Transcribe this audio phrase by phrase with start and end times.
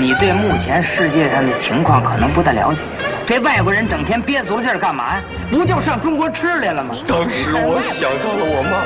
[0.00, 2.82] 你对目前世界上的情况可能不太了解。
[3.26, 5.22] 这外国人整天憋足了劲儿干嘛呀？
[5.50, 6.94] 不就上中国吃来了吗？
[7.06, 8.80] 当时我想到了我妈，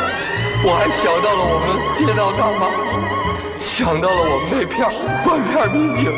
[0.67, 2.67] 我还想到了我们街道大妈，
[3.63, 4.91] 想到了我们那片
[5.23, 6.11] 断片民警，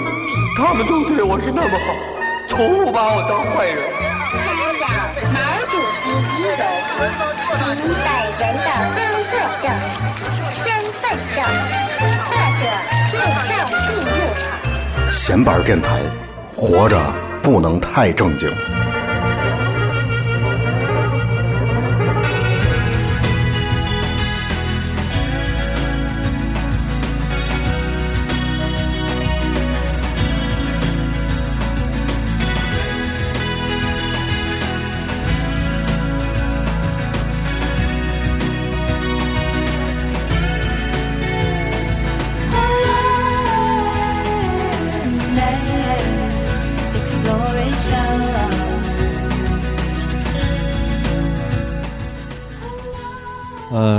[0.56, 1.92] 他们都对我是那么好，
[2.48, 3.84] 从不把我当坏人。
[4.32, 4.48] 参
[4.80, 4.88] 照
[5.28, 5.36] 毛
[5.68, 6.64] 主席遗容，
[7.76, 8.08] 及本
[8.40, 8.96] 人的工
[9.28, 9.68] 作证、
[10.64, 10.64] 身
[11.04, 11.04] 份
[11.36, 11.44] 证，
[12.24, 12.64] 或者
[13.12, 13.14] 护
[13.46, 13.52] 照
[13.84, 14.25] 进入场。
[15.10, 16.00] 闲板电台，
[16.54, 16.98] 活着
[17.42, 18.50] 不能太正经。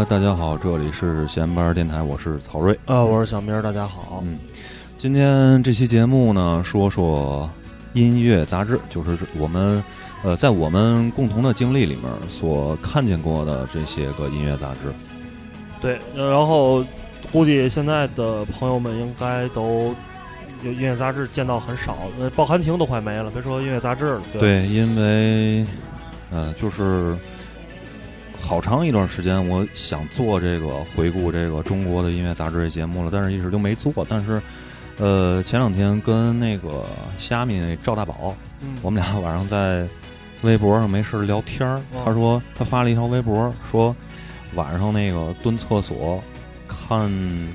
[0.09, 2.77] 大家好，这里是闲班电台，我是曹睿。
[2.85, 4.23] 呃，我是小明儿，大家好。
[4.25, 4.39] 嗯，
[4.97, 7.49] 今天这期节目呢，说说
[7.91, 9.83] 音乐杂志，就是我们
[10.23, 14.93] 呃在我们共同的经历里面所看见过的这些个音乐杂志。
[15.81, 16.85] 对，呃然后
[17.29, 19.93] 估计现在的朋友们应该都
[20.63, 24.21] 有音乐杂志见到很少，呃，报刊亭都快没了，别说音乐杂志了。
[24.31, 25.65] 对，对，因为
[26.31, 27.13] 呃，就是
[28.41, 33.93] 好长一段时间，我想做这个回顾这个中国的音乐杂志这节目了，但是一直都没做。
[34.07, 34.41] 但是
[34.97, 36.85] 呃，前两天跟那个
[37.17, 39.87] 虾米赵大宝，嗯，我们俩晚上在
[40.41, 43.95] 微博上没事儿聊天他说他发了一条微博，说
[44.55, 46.23] 晚上那个蹲厕所
[46.67, 47.11] 看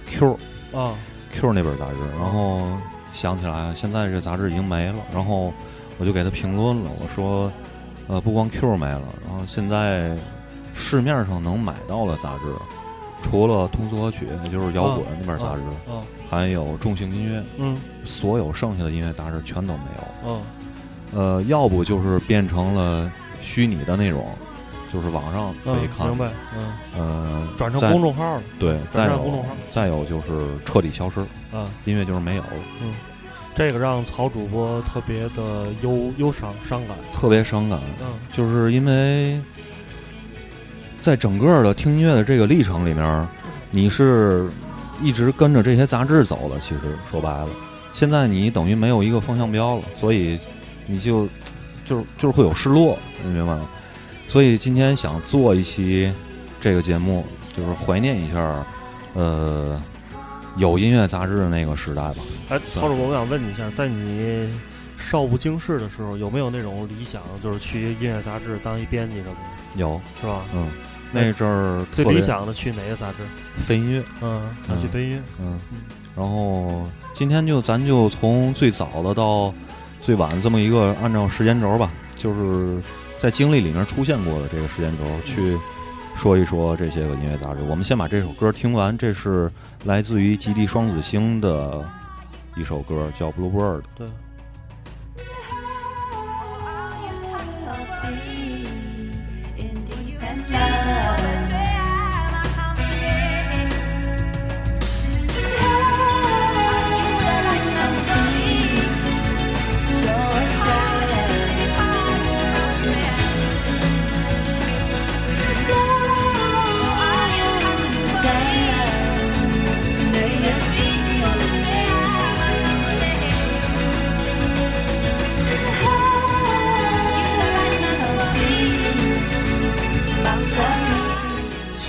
[0.07, 0.39] Q
[0.73, 0.95] 啊
[1.33, 2.61] ，Q 那本杂志，然后
[3.13, 5.53] 想起来现在这杂志已经没了，然后
[5.99, 7.51] 我就给他评论了，我说
[8.09, 10.17] 呃不光 Q 没了，然后现在
[10.75, 12.45] 市面上能买到的杂志，
[13.23, 20.29] 除了通俗歌曲，也就是摇滚那本杂志，嗯还有重型音乐，嗯所有剩下的音乐杂志全都没有。
[20.29, 20.43] 嗯
[21.15, 23.13] 呃，要不就是变成了
[23.43, 24.25] 虚拟的那种，
[24.91, 26.09] 就是网上可以嗯，看。
[26.09, 26.31] 明白。
[26.57, 28.43] 嗯，呃，转成公众号了。
[28.59, 31.21] 对，再公众号再有就是彻底消失，
[31.55, 32.49] 啊，音乐就是没有了，
[33.55, 36.97] 这个让曹主播特别的忧忧伤伤感。
[37.13, 37.79] 特别伤感。
[38.01, 39.39] 嗯就是因为
[41.03, 43.29] 在整个的听音乐的这个历程里面，
[43.73, 44.49] 你是
[45.03, 46.61] 一直跟着这些杂志走的。
[46.61, 47.49] 其实说白了，
[47.93, 50.39] 现在你等于没有一个方向标了，所以
[50.87, 51.27] 你就
[51.85, 53.69] 就是就是会有失落，你明白吗？
[54.29, 56.11] 所以今天想做一期
[56.61, 57.27] 这个节目，
[57.57, 58.65] 就是怀念一下，
[59.15, 59.79] 呃，
[60.57, 62.17] 有音乐杂志的那个时代吧。
[62.49, 64.49] 哎，曹主播，我想问你一下，在你
[64.97, 70.43] 少不经事的时候，有没有那种理想，就是去音乐杂志当一编辑什么的，有，是吧？
[70.55, 70.69] 嗯，
[71.13, 73.19] 那阵儿最理想的去哪个杂志？
[73.65, 75.23] 飞音乐，嗯，想去嗯飞音乐。
[75.41, 75.79] 嗯嗯，
[76.17, 76.83] 然后
[77.15, 79.53] 今天就咱就从最早的到
[80.01, 82.83] 最晚这么一个按照时间轴吧，就是
[83.19, 85.59] 在经历里面出现过的这个时间轴去
[86.17, 87.63] 说一说这些个音乐杂志。
[87.69, 89.51] 我们先把这首歌听完，这是
[89.85, 91.85] 来自于极地双子星的
[92.57, 93.81] 一首歌，叫《Bluebird》。
[93.97, 94.07] 对。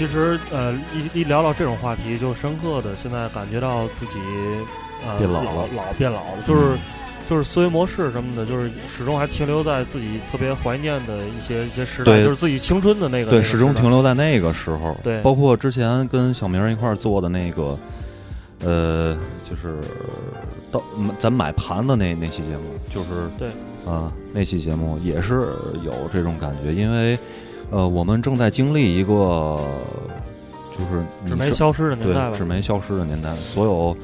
[0.03, 4.19] 其实呃，一一聊到这种话题，就深刻的现在感觉到自己
[5.07, 5.67] 呃老变老了。
[5.73, 6.77] 老变老了，就是、
[7.29, 12.23] 就是思维模式什么的，就是始终还停留在自己特别怀念的一些一些时代，对。
[12.25, 14.93] 就是自己青春的那个对，那个始终停留在那个时候。
[15.01, 15.21] 对。
[15.21, 17.79] 包括之前跟小明一块儿做的那个，
[18.59, 19.17] 呃，
[19.49, 19.77] 就是
[20.69, 20.83] 到
[21.17, 22.63] 咱买盘的那那期节目，
[22.93, 23.47] 就是对，
[23.89, 27.17] 啊、那期节目也是有这种感觉，因为
[27.73, 29.59] 呃，我们正在经历一个
[30.71, 33.97] 就是纸媒消失的年代纸媒消失的年代，所有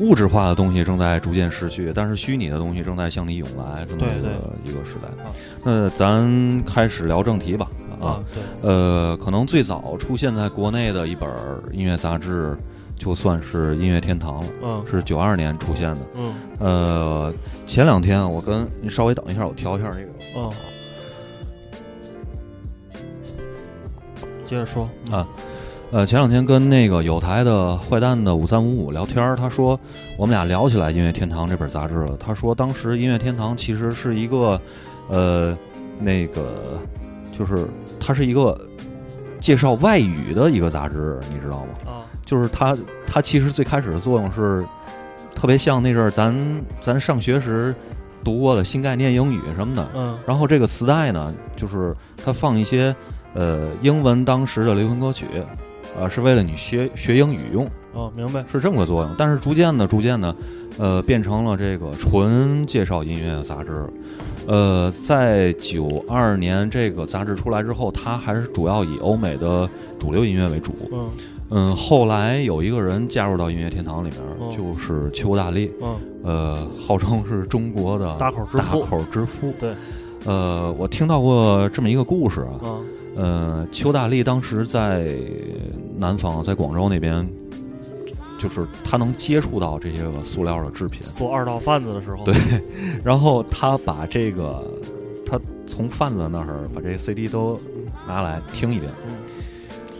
[0.00, 4.28] 物质化的东西正在逐渐失去，但是虚拟的东西正在向你涌来，这么一个
[4.64, 5.08] 一个时代。
[5.24, 5.32] 啊。
[5.64, 7.66] 那咱开始聊正题吧
[7.98, 8.22] 啊。
[8.62, 11.28] 呃，可能最早出现在国内的一本
[11.72, 12.56] 音乐杂志
[12.96, 14.84] 就算是音乐天堂了，嗯。
[14.90, 16.00] 是九二年出现的。
[16.14, 16.34] 嗯。
[16.58, 17.32] 呃，
[17.66, 20.10] 前两天我跟你稍微等一下，我调一下这个。
[20.36, 20.52] 嗯，
[24.48, 25.26] 接着说啊
[25.90, 29.78] 呃，前两天跟那个有台的坏蛋的五三五五聊天儿，他说
[30.18, 32.16] 我们俩聊起来《音乐天堂》这本杂志了。
[32.18, 34.60] 他说当时《音乐天堂》其实是一个，
[35.08, 35.56] 呃，
[35.98, 36.78] 那个
[37.32, 37.66] 就是
[37.98, 38.60] 它是一个
[39.40, 41.92] 介绍外语的一个杂志，你知道吗？
[41.92, 44.62] 啊就是它它其实最开始的作用是
[45.34, 46.34] 特别像那阵儿咱
[46.82, 47.74] 咱上学时
[48.22, 49.88] 读过的新概念英语什么的。
[49.94, 52.94] 嗯然后这个磁带呢，就是它放一些
[53.38, 55.26] 呃英文当时的流行歌曲，
[55.96, 59.14] 呃，是为了你学学英语用，哦，明白是这么个作用。
[59.16, 60.34] 但是逐渐的、逐渐的，
[60.78, 63.86] 呃，变成了这个纯介绍音乐的杂志。
[64.46, 69.68] 呃，在九二年这个杂志出来之后，它还是主要以欧美的
[69.98, 70.72] 主流音乐为主。
[70.90, 71.08] 嗯
[71.50, 79.52] 嗯，后来有一个人加入到音乐天堂里面，哦就是邱大力，嗯呃，号称是中国的大口之父大口之父。
[79.58, 79.72] 对，
[80.26, 82.84] 呃，我听到过这么一个故事啊，嗯
[83.18, 85.12] 呃，邱大力当时在
[85.96, 87.28] 南方，在广州那边，
[88.38, 92.24] 就是他能接触到这些个塑料的制品，做二道贩子的时候。
[92.24, 92.32] 对
[93.02, 94.62] 然后他把这个，
[95.26, 95.36] 他
[95.66, 97.60] 从贩子那儿把这个 CD 都
[98.06, 99.16] 拿来听一遍，嗯。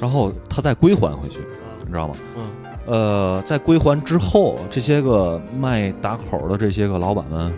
[0.00, 2.14] 然后他再归还回去，啊你知道吗？
[2.37, 2.44] 嗯。
[2.87, 7.53] 呃，在归还之后，这些个卖打口的这些个老板们，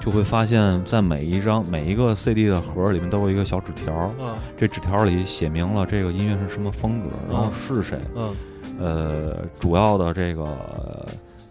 [0.00, 8.34] 就会发现，在每一张每一个 CD 的盒里面都有一个小纸条，嗯这纸条里写明了这个音乐是什么风格，然后是谁，嗯
[8.78, 11.06] 呃，主要的这个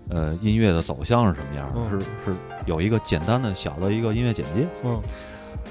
[0.10, 5.02] 呃音乐的走向是什么样是是有一个简单的小的一个音乐简介，嗯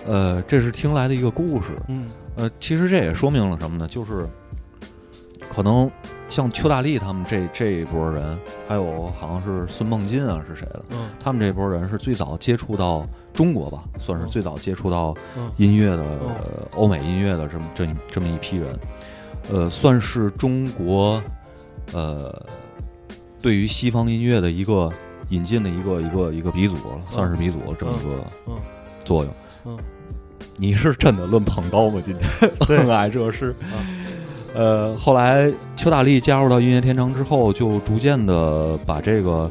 [0.07, 2.07] 呃，这是听来的一个故事，嗯
[2.37, 3.87] 呃，其实这也说明了什么呢？
[3.89, 4.29] 就是
[5.49, 5.89] 可能
[6.35, 8.37] 像邱大力他们这这一波人，
[8.67, 18.77] 还有好像是孙梦金啊是谁的，嗯他们这波人是最早接触到中国吧，算是嗯最早接触到嗯音乐的、嗯呃欧美音乐的这么这一这么一批人，
[19.53, 21.23] 呃，算是中国
[21.93, 22.35] 呃
[23.41, 24.91] 对于西方音乐的一个
[25.29, 28.57] 引进的一个一个一个鼻祖了，算是鼻祖这么一个嗯
[29.05, 29.33] 作用。
[29.67, 29.79] 嗯，
[30.57, 32.03] 你是真的论捧高吗？
[32.05, 32.29] 今天
[32.67, 33.79] 对论爱这是啊。
[34.55, 39.51] 呃，后来邱大力加入到音乐天堂之后，就逐渐的把这个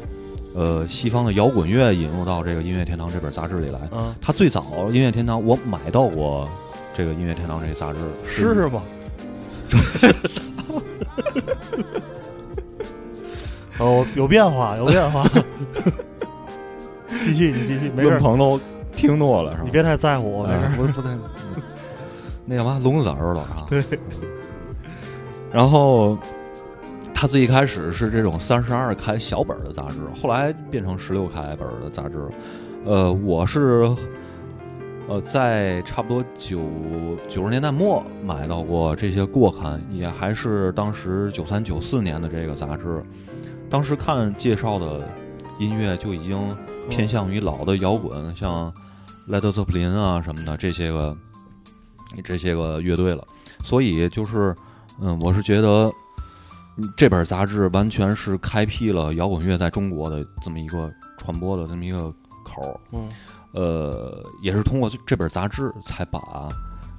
[0.54, 3.78] 呃西方的摇滚乐引入到这个音乐天堂这本杂志里来。
[3.92, 6.48] 嗯，他最早音乐天堂，我买到过
[6.94, 8.82] 这个音乐天堂这个杂志，试试吧。
[13.78, 15.22] 哦，有变化，有变化。
[17.24, 18.58] 继续，你继续，没事儿，论捧都
[18.96, 19.64] 听多了是吧？
[19.64, 20.60] 你别太在乎我，没事。
[20.76, 21.10] 不是不太，
[22.46, 23.66] 那叫嘛聋子耳朵啊。
[23.68, 23.84] 对。
[25.54, 26.18] 然后
[27.14, 32.30] 他最一开始是这种三十二开小本儿的杂志，后来变成十六开本儿的杂志了。
[32.84, 33.88] 呃，我是
[35.06, 36.60] 呃在差不多九
[37.28, 43.00] 九十年代末买到过这些过刊，也还是当时九三九四年的这个杂志。
[43.70, 45.08] 当时看介绍的
[45.60, 46.36] 音乐就已经
[46.90, 48.72] 偏向于老的摇滚，像
[49.28, 51.16] Led Zeppelin 啊什么的这些个
[52.24, 53.24] 这些个乐队了。
[53.62, 54.54] 所以就是，
[55.00, 55.92] 嗯，我是觉得
[56.76, 62.12] 嗯这本杂志完全是开辟了摇滚乐在中国的这么一个传播的这么一个
[62.44, 62.80] 口儿。
[62.92, 63.08] 嗯
[63.52, 66.48] 呃，也是通过这这本杂志才把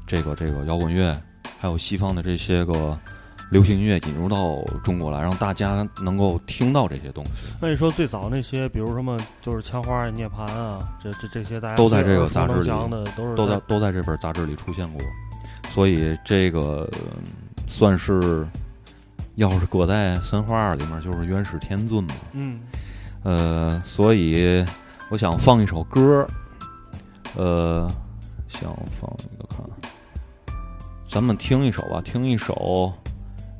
[0.08, 1.14] 这个这个摇滚乐，
[1.60, 2.98] 还有西方的这些个
[3.52, 7.32] 流行音乐引入到中国来，让大家能够听到这些东西。
[7.62, 12.70] 那你说最早那些，比如什么，就是枪花、涅槃啊，这这这些大家都在这个杂志里
[13.18, 15.02] 都是都在都在这本杂志里出现过，
[15.72, 17.00] 所以这个呃
[17.68, 18.48] 算是，
[19.36, 22.14] 要是搁在神话里面就是元始天尊嘛。
[22.34, 22.60] 嗯。
[23.24, 24.64] 呃，所以
[25.10, 26.26] 我想放一首歌，
[27.36, 27.90] 呃，
[28.48, 29.66] 想放一个看，
[31.10, 32.94] 咱们听一首吧，听一首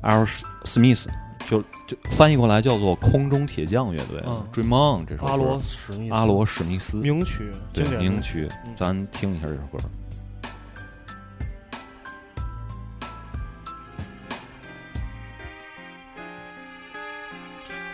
[0.02, 0.24] Al
[0.64, 1.06] Smith，
[1.48, 4.46] 就就翻译过来叫做空中铁匠乐队、嗯。
[4.52, 5.28] Dream On 这首歌。
[5.28, 6.14] 阿罗史密斯。
[6.14, 6.96] 阿罗史密斯。
[6.98, 9.78] 名曲，对名曲嗯，咱听一下这首歌。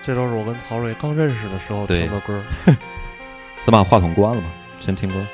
[0.02, 2.42] 这都是我跟曹睿刚认识的时候对听的歌。
[3.64, 4.49] 咱把话筒关了吧，
[4.80, 5.25] 先听歌。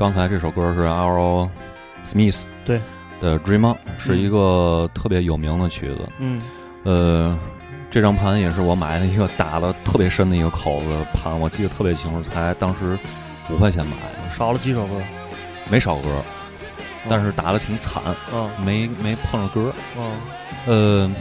[0.00, 1.46] 刚才这首歌是 Aero
[2.06, 2.80] Smith 对。
[3.20, 6.08] 的《Dream On》，是一个特别有名的曲子。
[6.18, 6.40] 嗯。
[6.84, 7.38] 呃，
[7.90, 12.98] 这张盘也是我买的一个打的特别深的一个口子盘，我记得特别清楚，才当时
[13.50, 15.02] 五块钱买的，少了几首歌。
[15.70, 16.08] 没少歌，
[17.06, 18.02] 但是打的挺惨，
[18.32, 18.50] 嗯。
[18.64, 19.70] 没没碰着歌。
[19.98, 20.12] 嗯。
[20.64, 21.14] 呃，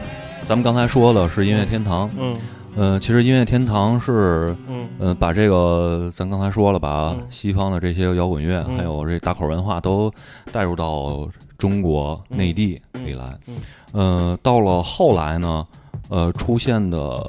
[0.45, 2.38] 咱们刚才说的是音乐天堂，嗯
[2.79, 10.09] 呃，其实音乐天堂是嗯呃，把这个咱刚才说了，把嗯西方的这些摇滚乐，嗯还有这打口文化都
[10.53, 13.38] 带入到中国嗯内地嗯里来。
[13.48, 13.57] 嗯
[13.91, 15.67] 呃，到了后来呢，
[16.07, 17.21] 呃，出现的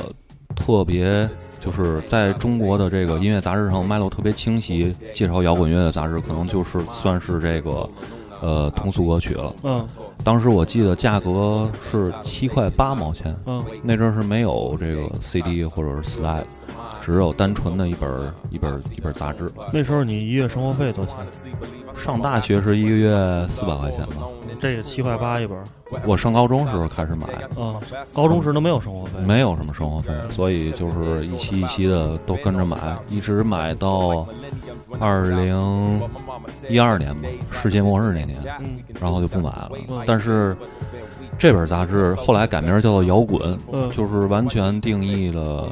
[0.54, 1.28] 特别
[1.58, 7.90] 就是在中国的这个音乐杂志上脉络特别清晰，介绍摇滚乐的杂志，可能就是算是这个
[8.40, 9.54] 呃通俗歌曲了。
[9.62, 9.86] 嗯
[10.22, 16.46] 当时我记得价格是七块八毛钱，嗯那阵儿是没有这个 CD 或者是磁带的，
[17.00, 19.50] 只有单纯的一本儿一本儿一本儿杂志。
[19.72, 21.26] 那时候你一月生活费多少钱？
[21.94, 24.28] 上大学是一个月四百块钱吧，
[24.60, 25.64] 这个七块八一本儿
[26.06, 27.26] 我上高中时候开始买，
[27.56, 27.74] 嗯，
[28.14, 32.76] 高中时都没有生活费，没有什么生活费，所以就是一期一期的都跟着买，
[33.08, 34.24] 一直买到
[35.00, 36.00] 二零
[36.68, 40.00] 一二年吧，世界末日那年，嗯然后就不买了嗯。
[40.06, 40.56] 但是
[41.36, 45.68] 这本杂志后来改名叫做摇滚，嗯就是完全定义了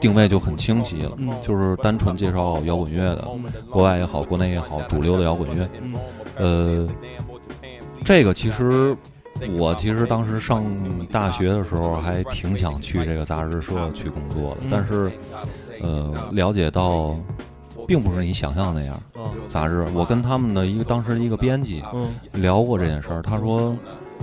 [0.00, 3.28] 定位就很清晰了，嗯就是单纯介绍摇滚乐的，
[3.68, 5.68] 国外也好，国内也好，主流的摇滚乐。
[5.82, 5.94] 嗯
[6.36, 6.88] 呃，
[8.10, 8.96] 这个其实
[9.56, 10.64] 我其实当时上
[11.12, 15.12] 大学的时候还挺想去这个杂志社去工作的，嗯但是
[15.80, 17.16] 呃，了解到
[17.86, 18.96] 并不是你想象的那样。
[19.14, 22.10] 啊杂志，我跟他们的一个当时的一个编辑嗯
[22.42, 23.76] 聊过这件事儿，他说。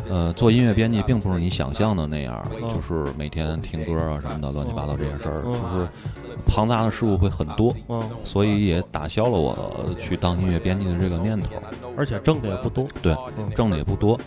[0.09, 5.91] 呃，做音乐编辑并不是你想象的那样，嗯就是每天听歌啊什么的，乱七八糟这些事儿，嗯就是
[6.47, 9.55] 庞杂的事物会很多，嗯，所以也打消了我
[9.99, 11.49] 去当音乐编辑的这个念头。
[11.97, 13.15] 而且挣的也不多，对，
[13.55, 14.19] 挣的也不多。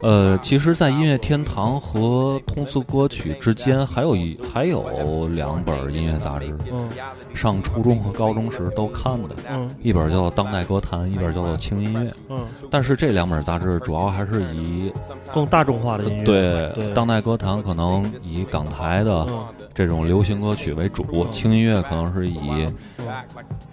[0.00, 6.88] 呃，其实，在音乐天堂和通俗歌曲之间，还有一还有两本音乐杂志，嗯。
[7.34, 9.68] 上初中和高中时都看的，嗯。
[9.82, 12.10] 一本叫做《当代歌坛》，一本叫做《轻音乐》。
[12.28, 14.92] 嗯，但是这两本杂志主要还是以
[15.32, 19.44] 更大众化的音乐，对对，当代歌坛可能以港台的嗯。
[19.74, 22.66] 这种流行歌曲为主，轻音乐可能是以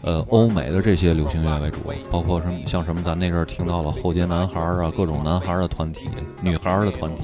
[0.02, 1.80] 呃欧美的这些流行乐为主，
[2.12, 6.10] 包括什么像什么咱那阵儿听到了后街男孩儿啊，各种男孩儿的团体、
[6.42, 7.24] 女孩儿的团体，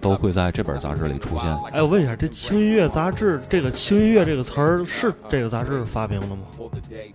[0.00, 1.48] 都会在这本杂志里出现。
[1.72, 6.42] 哎，我问一下，这轻音乐杂志这个轻音乐这个词儿是这个杂志发明的吗？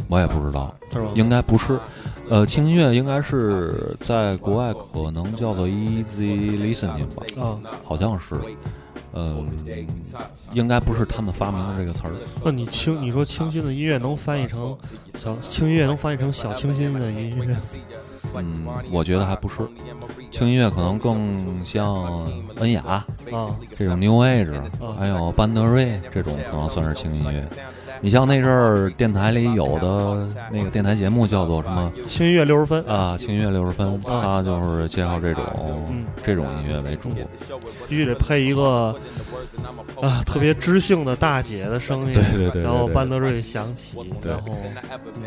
[0.07, 0.75] 我也不知道，
[1.15, 1.79] 应该不是。
[2.29, 8.35] 呃，轻音乐应该是在国外可能叫做 easy listening 吧，啊，好像是。
[9.11, 9.43] 呃，
[10.53, 12.13] 应该不是他们发明的这个词儿。
[12.45, 14.77] 那你清你说清新的音乐能翻译成
[15.17, 17.57] 小轻音乐能翻译成小清新的音乐？
[18.35, 19.55] 嗯，我觉得还不是。
[20.31, 22.25] 轻音乐可能更像
[22.57, 23.05] 恩雅啊
[23.77, 27.45] 这种 New Age，啊还有班德瑞这种可能算是轻音乐。
[28.01, 33.17] 你像那阵儿电台里有的那个电台节目叫做什么轻音乐六十分，啊？
[33.17, 35.43] 轻音乐六十分，它就是介绍这种
[35.89, 37.09] 嗯这种音乐为主。
[37.89, 38.95] 必须得配一个
[40.01, 44.53] 啊特别知性的大姐的声音，对对对对然后班德瑞响起，对然后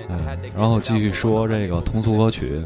[0.09, 0.19] 嗯，
[0.57, 2.63] 然后继续说这个通俗歌曲。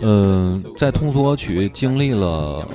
[0.00, 2.66] 嗯，在通俗歌曲经历了，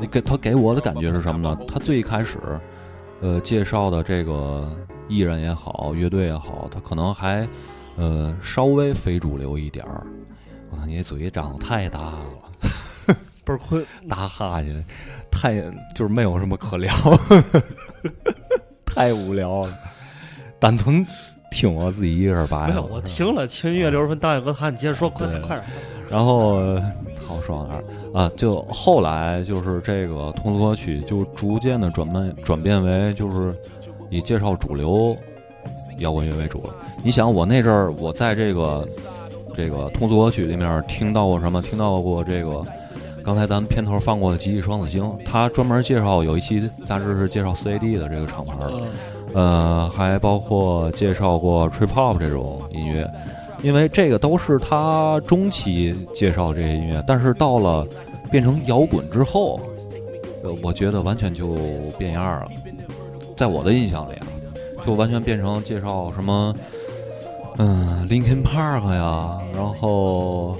[0.00, 1.58] 你给他给我的感觉是什么呢？
[1.68, 2.38] 他最开始，
[3.20, 4.68] 呃，介绍的这个
[5.08, 7.48] 艺人也好，乐队也好，他可能还
[7.96, 10.06] 呃稍微非主流一点儿。
[10.70, 12.18] 我操，你这嘴长得太大了，
[13.46, 14.84] 倍儿困，打哈欠，
[15.30, 15.54] 太
[15.94, 16.92] 就是没有什么可聊，
[18.84, 19.78] 太无聊了，
[20.58, 21.06] 单纯
[21.52, 22.68] 听我自己一个人白了。
[22.68, 25.68] 没有，我听了轻音乐六十分，大野哥他，你接着说，快点对快点，
[26.10, 26.92] 然后呃
[27.24, 27.84] 好说到哪儿
[28.20, 28.30] 啊？
[28.36, 33.54] 就后来就是这个通俗歌曲就逐渐的转变转变为就是
[34.10, 35.16] 以介绍主流
[35.98, 36.70] 摇滚乐为主了。
[37.04, 38.88] 你想我那阵儿我在这个
[39.54, 41.62] 这个通俗歌曲里面听到过什么？
[41.62, 42.64] 听到过这个。
[43.26, 48.54] 刚才咱们片头放过的《极地双子星》，他专门介绍有一期杂志是介绍 CAD 的这个厂牌
[49.34, 53.04] 呃，还包括介绍过 trip hop 这种音乐，
[53.64, 57.84] 因为这个都是他中期介绍这些音乐，但是到了
[58.30, 59.58] 变成摇滚之后，
[60.44, 61.56] 呃，我觉得完全就
[61.98, 62.48] 变样了。
[63.36, 64.26] 在我的印象里啊，
[64.86, 66.54] 就完全变成介绍什么，
[67.58, 70.56] 嗯，Linkin Park 呀，然后。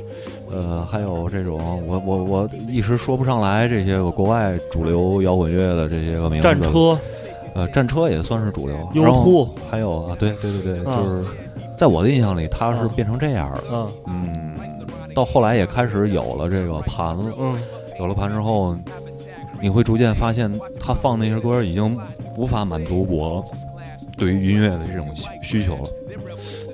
[0.56, 6.42] 呃，还有这种，我我我一时说不上来这些个国外主流摇滚乐的这些个名字。
[6.42, 6.98] 战车、
[7.54, 8.76] 呃，战车也算是主流。
[8.94, 11.24] 优然后酷还有啊，对对对对，啊就是
[11.76, 13.62] 在我的印象里，它是变成这样了。
[13.70, 14.56] 嗯嗯，
[15.14, 17.60] 到后来也开始有了这个盘了，嗯，
[17.98, 18.76] 有了盘之后，
[19.60, 20.50] 你会逐渐发现，
[20.80, 21.98] 他放那些歌已经
[22.36, 23.44] 无法满足我
[24.16, 25.88] 对于音乐的这种需需求了。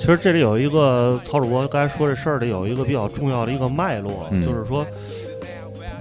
[0.03, 4.43] 其实这里有一个曹主播刚才说这事儿里有一个比较重要的一个脉络，嗯。
[4.45, 4.85] 就是说，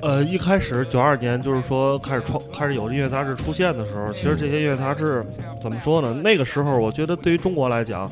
[0.02, 5.24] 呃，一开始九二年就是说开始创开始有音乐杂志出现的时候，其实这些音乐杂志
[5.62, 6.16] 怎么说呢？
[6.16, 8.12] 那个时候我觉得对于中国来讲，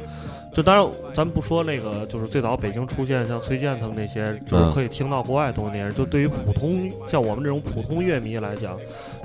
[0.53, 8.77] 就当然咱不说那个就是最早北京出现像崔健他们那些，就是可以听到国外东西那些人，就对于普通像我们这种普通乐迷来讲，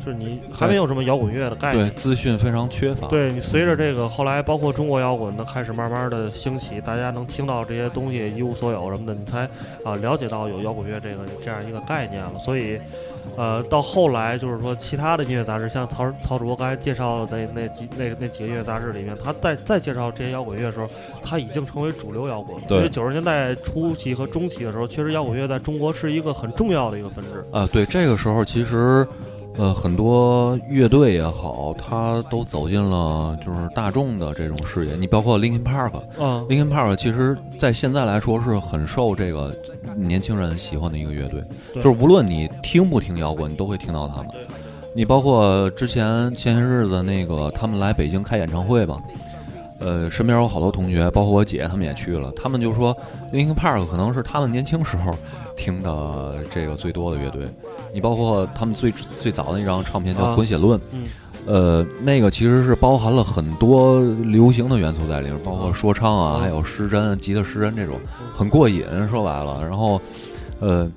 [0.05, 1.95] 就是你还没有什么摇滚乐的概念对，。
[1.95, 3.09] 资讯非常缺乏。
[3.09, 9.49] 对你随着这个后来，包括中国摇滚的开始慢慢的兴起，大家能听到这些东西一无所有什么的，你才
[9.85, 12.39] 啊了解到有摇滚乐这个这样一个概念了。
[12.39, 12.79] 所以，
[13.37, 20.89] 呃，到后来就是说，其他的音乐杂志，像曹曹主播刚才介绍的那那几那那几个音乐杂志里面，他再再介绍这些摇滚乐的时候，
[21.25, 22.65] 他已经成为主流摇滚了。
[22.69, 27.45] 对因为九十年代初期和中期的时候，确实摇滚乐在中国是一个很重要的一个分支。
[27.51, 29.07] 啊，对，这个时候其实，
[29.57, 34.97] 呃，很多乐队也好，他都走进了就是大众的这种视野。
[34.97, 39.55] 你包括 Linkin Park，嗯 Linkin Park 其实在现在来说是很受这个
[39.97, 41.41] 年轻人喜欢的一个乐队，
[41.77, 44.27] 就是无论你听不听摇滚，你都会听到他们。
[44.93, 49.01] 你包括之前前些日子那个他们来北京开演唱会吧，
[49.79, 52.93] 呃，身边有好多同学，包括我姐他们也去了，他们就说
[53.33, 55.17] Linkin Park 可能是他们年轻时候
[55.57, 57.47] 听的这个最多的乐队。
[57.95, 61.05] 你包括他们最最早的一张唱片叫啊《混血论》，嗯。
[61.47, 66.41] 呃，那个其实是包含了很多流行的元素在里面，包括说唱啊，嗯。
[66.41, 68.01] 还有失真、吉他失真这种，
[68.35, 68.83] 很过瘾。
[69.09, 70.01] 说白了，然后，
[70.59, 70.91] 呃，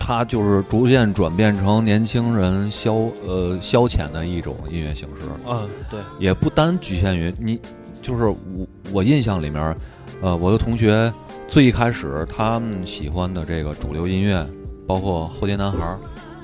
[0.00, 7.60] 它就是逐渐转变成年轻人消呃消遣的一种音乐形式，嗯，对，也不单局限于你，
[8.02, 9.76] 就是我我印象里面，
[10.22, 11.12] 呃，我的同学
[11.46, 14.44] 最一开始他们喜欢的这个主流音乐，
[14.86, 15.98] 包括后街男孩儿，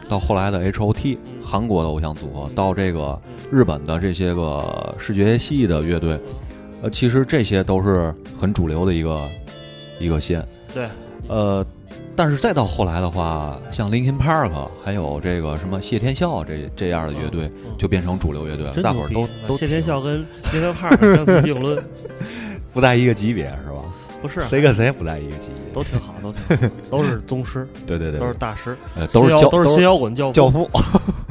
[0.09, 1.19] 到后来的 H.O.T.
[1.43, 6.19] 韩国的偶像组合，到这个日本的这些个视觉系的乐队，
[6.83, 9.21] 呃，其实这些都是很主流的一个
[9.99, 10.47] 一个线。
[10.75, 10.89] 对，
[11.29, 11.65] 呃，
[12.17, 14.51] 但是再到后来的话，像 Linkin Park
[14.83, 21.83] 还有这个什么谢天笑这这样的乐队，就变成主流乐队了，真大伙儿都都谢天笑跟 Linkin Park 相提并论，
[22.73, 23.83] 不在一个级别是吧？
[24.23, 25.73] 不是谁跟谁不在一个级别？
[25.75, 30.71] 都挺好，都挺好，都是宗师， 对对对，都是大师，呃都是教是都是新摇滚教教父。
[30.73, 30.81] 父，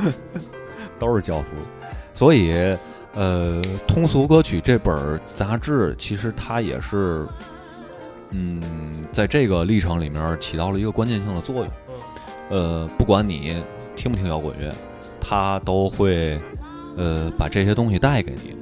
[0.99, 1.45] 都是教父。
[2.13, 2.53] 所以，
[3.13, 7.25] 呃，通俗歌曲这本儿杂志其实它也是，
[8.31, 8.61] 嗯，
[9.13, 11.67] 在这个历程里面起到了一个关键性的作用。
[12.49, 13.63] 呃，不管你
[13.95, 14.73] 听不听摇滚乐，
[15.21, 16.37] 它都会
[16.97, 18.60] 呃把这些东西带给你。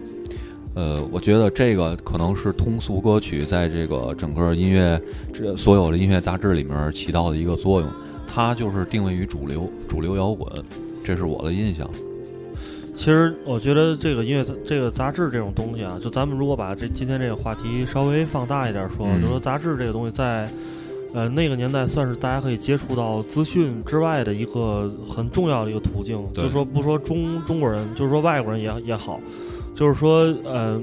[0.79, 4.97] 呃，我觉得这个可能是通俗歌曲在这个整个音乐
[5.33, 7.89] 这所有的音乐杂志里面起到的一个作用。
[8.25, 10.49] 它就是定位于主流主流摇滚，
[11.03, 11.85] 这是我的印象。
[12.95, 20.49] 其实我觉得这个音乐这个杂志这种东西啊，就咱们如果把这今天这个话题稍微放大一点说，嗯就说杂志这个东西在。
[21.11, 26.23] 呃，那个年代算是大家可以接触到资讯之外的一个很重要的一个途径。
[26.31, 29.19] 就说不说中中国人，就是说外国人也也好，
[29.75, 30.81] 就是说呃，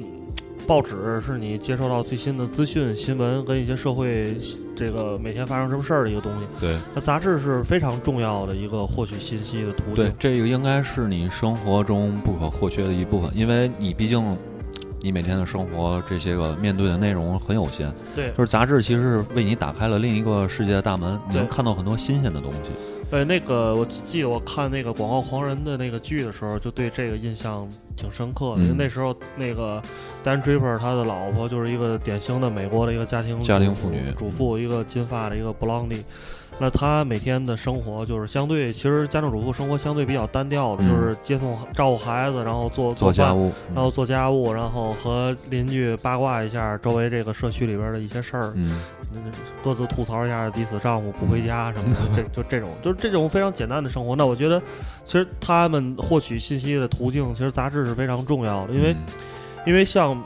[0.67, 4.37] 报纸是你接受到最新的资讯、新闻跟一些社会
[4.75, 6.47] 这个每天发生什么事儿的一个东西。
[6.61, 9.95] 对那杂志是非常重要的一个获取信息的途径。
[9.95, 14.37] 对，这个应该是你生活中不可或缺的一部分，因为你毕竟
[15.01, 17.93] 你每天的生活这些个面对的内容很有限。
[18.15, 22.71] 对就是杂志其实是为你打开了另一个世界的大门，你能看到很多新鲜的东西。
[23.11, 28.63] 对，那个我记得我看那个《广告狂人》的那个剧的时候，就对这个印象挺深刻的。
[28.63, 29.81] 嗯因为那时候那个
[30.25, 36.03] Dan Draper 他的老婆就是一个典型的美国的一个家庭家庭妇女主妇，一个金发的一个 blondie。
[36.59, 48.81] 那她每天的生活就是相对，其实家庭主妇生活相对比较单调的，嗯就是接送、照顾孩子，然后做做家务，然后做家务，然后和邻居八卦一下周围这个社区里边的一些事儿，嗯，
[49.63, 54.17] 各自吐槽一下彼此丈夫不回家什么的，这 就这种就是这种非常简单的生活。
[54.17, 54.61] 那我觉得，
[55.05, 58.97] 其实他们获取信息的途径，其实杂志是非常重要的，因为、嗯
[59.67, 60.17] 因为像。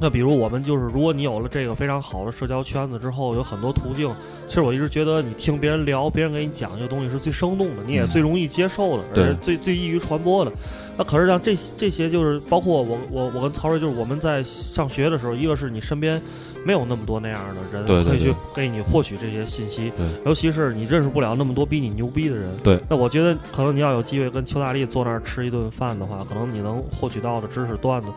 [0.00, 4.12] 那比如我们就是，如果你有了这个非常好的社交圈子之后，有很多途径。
[4.46, 10.52] 其实我一直觉得，你听别人聊，别人给你讲一个东西是最生动的，你也嗯最容易接受的，而且最最易于传播的。
[10.96, 16.20] 那可是像这这些，就是包括我我我跟曹睿，就是我们在上学的时候，一个是你身边
[16.64, 19.92] 没有那么多那样的人可以去给你获取这些信息，
[20.24, 22.56] 尤其是你认识不了那么多比你牛逼的人。
[22.62, 28.08] 对，那我觉得可能你要有机会跟邱大力坐那儿吃一顿饭的话，可能你能获取到的知识段子，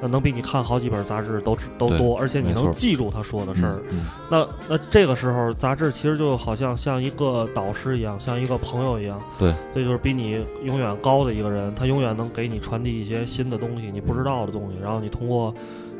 [0.00, 3.82] 那能比你看好几本杂志都都多，而且你能记住他说的事儿。
[3.90, 9.20] 嗯那那这个时候，杂志其实就好像像一个导师一样，像一个朋友一样。
[9.38, 15.54] 对，这就是比你永远高的一个人，他永远能给你传递一些新的东西，你不知道的东西，然后你通过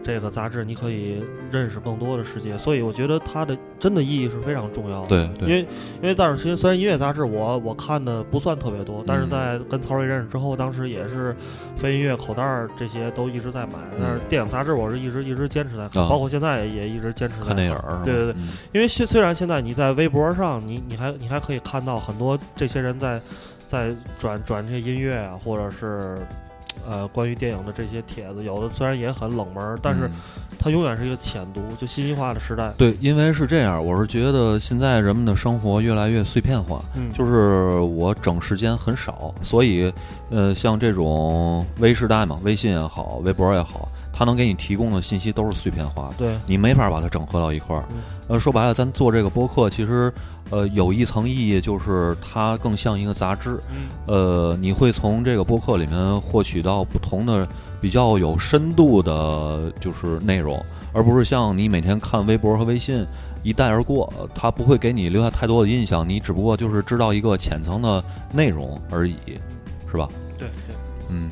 [0.07, 2.57] 这个杂志，你可以认识更多的世界。
[2.59, 5.09] 所以我觉得它的真的意义是非常重要的。
[5.09, 5.61] 对对，因为
[6.01, 9.29] 因为但是其实虽然音乐杂志我我看的不算特别多，但是嗯。
[9.29, 11.35] 在跟曹睿认识之后，当时也是
[11.77, 18.49] 非音乐口袋儿这些都一直在买，但是电影杂志我是一直一直坚持在看，包括现在也一直坚持在看电影儿，对对对嗯。
[18.73, 23.21] 因为虽虽然现在你在微博上，你你还你还可以看到很多这些人在
[23.67, 26.17] 在转转这些音乐啊，或者是
[26.89, 30.13] 呃关于电影的这些帖子，有的虽然也很冷门儿，但是嗯
[30.59, 32.73] 它永远是一个浅读，就信息化的时代。
[32.79, 39.93] 对，因为是这样，我是觉得现在人们的生活越来越碎片化，嗯，就是我整时间很少，所以，
[40.31, 47.85] 呃，像这种微时代嘛，微信也好，微博也好，它能给你提供的信息都是碎片化的，对，你没法把它整合到一块儿。
[47.91, 47.97] 嗯。
[48.29, 50.11] 呃，说白了，咱做这个播客，其实，
[50.49, 53.89] 呃，有一层意义，就是它更像一个杂志，嗯。
[54.07, 57.47] 呃，你会从这个播客里面获取到不同的
[57.79, 60.59] 比较有深度的，就是内容，
[60.95, 63.07] 而不是像你每天看微博和微信
[63.43, 68.03] 一带而过，呃它不会给你留下太多的印象，你只不过就是知道一个浅层的
[68.33, 69.15] 内容而已，
[69.91, 70.09] 是吧？
[70.39, 70.75] 对对，
[71.11, 71.31] 嗯，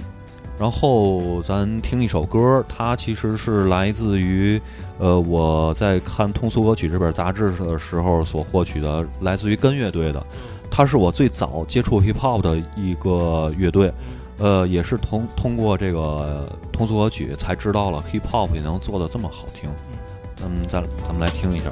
[0.59, 4.61] 然后咱听一首歌，它其实是来自于
[4.99, 10.25] 呃我在看《通俗歌曲》这本杂志的时候所获取的，来自于根乐队的，
[10.71, 13.93] 它是我最早接触 hip hop 的一个乐队，
[14.39, 19.69] 呃，也是通通过这个通俗歌曲才知道了 hip hop 也能做的这么好听。
[20.37, 21.65] 咱们再咱们来听一下。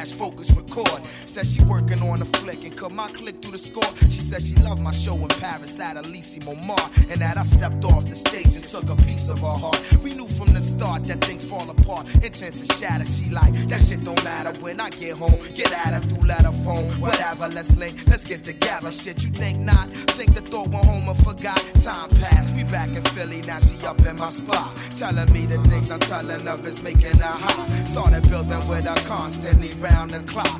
[0.00, 1.02] Flash focus record.
[1.26, 3.90] Says she working on a flick and cut my click through the score.
[4.08, 7.84] She said she loved my show in Paris at Elysee Montmartre and that I stepped
[7.84, 9.80] off the stage and took a piece of her heart.
[10.02, 13.06] We knew from the start that things fall apart, intent to shatter.
[13.06, 15.38] She like that shit don't matter when I get home.
[15.54, 17.48] Get at her through letter phone, whatever.
[17.48, 18.90] Let's link, let's get together.
[18.90, 19.88] Shit, you think not?
[20.18, 21.58] Think the thought went home and forgot.
[21.82, 23.42] Time passed, we back in Philly.
[23.42, 27.18] Now she up in my spot, telling me the things I'm telling her is making
[27.18, 27.86] her hot.
[27.86, 30.59] Started building with her constantly round the clock.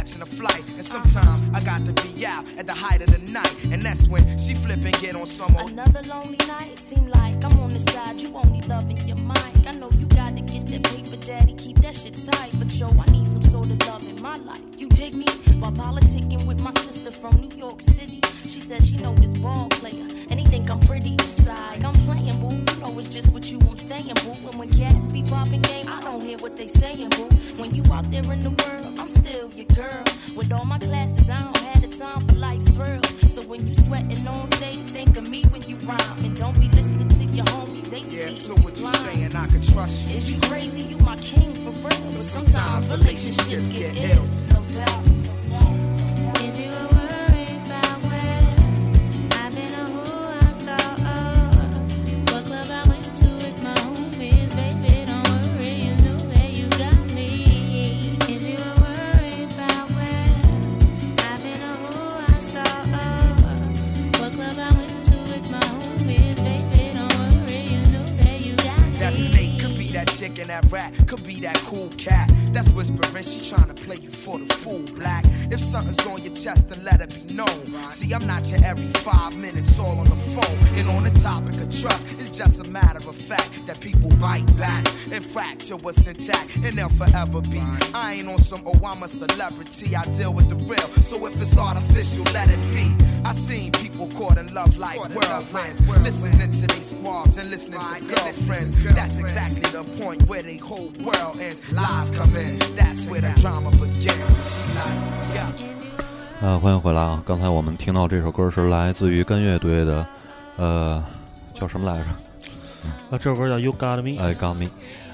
[0.91, 1.89] that you got me.
[1.89, 3.55] If out at the height of the night.
[3.71, 5.71] And that's when she flip and get on some old.
[5.71, 8.21] Another lonely night, seem like I'm on the side.
[8.21, 9.67] You only loving your mic.
[9.67, 11.53] I know you gotta get that paper, daddy.
[11.53, 12.51] Keep that shit tight.
[12.59, 14.61] But yo, I need some sort of love in my life.
[14.77, 15.27] You dig me?
[15.59, 18.21] While politicking with my sister from New York City.
[18.43, 20.07] She says she know this ball player.
[20.29, 21.83] And he think I'm pretty side.
[21.83, 22.60] I'm playing, boo.
[22.91, 24.49] Know it's just with you I'm staying, boo.
[24.49, 27.29] And when cats be popping game, I don't hear what they saying, boo.
[27.55, 30.03] When you out there in the world, I'm still your girl.
[30.35, 33.33] With all my classes, I don't have the time for life's thrills.
[33.33, 36.25] So when you sweating on stage, think of me when you rhyme.
[36.25, 38.97] And don't be listening to your homies, they be Yeah, so what you blind.
[38.97, 39.35] saying?
[39.37, 40.15] I can trust you.
[40.17, 40.81] Is you crazy?
[40.81, 42.11] You my king for real.
[42.11, 45.20] But sometimes relationships get ill, no doubt.
[78.51, 80.57] See, I'm not your every five minutes all on the phone.
[80.77, 84.45] And on the topic of trust, it's just a matter of fact that people bite
[84.57, 87.61] back and fracture what's intact, and they'll forever be.
[87.93, 91.03] I ain't on some, oh, I'm a celebrity, I deal with the real.
[91.03, 92.95] So if it's artificial, let it be.
[93.23, 98.01] I seen people caught in love like whirlwinds, listening to these squads and listening to
[98.05, 98.71] girlfriends.
[98.95, 101.61] That's exactly the point where they whole world ends.
[101.73, 104.07] Lies come in, that's where the drama begins.
[104.07, 105.30] And she like,
[106.41, 107.21] 呃，欢迎回来啊！
[107.23, 110.03] 刚才我们听到这首歌是来自于跟乐队的，
[110.57, 111.03] 呃，
[111.53, 112.05] 叫什么来着？
[113.11, 114.19] 啊，这首歌叫 You Got Me。
[114.19, 114.65] 哎，Got Me。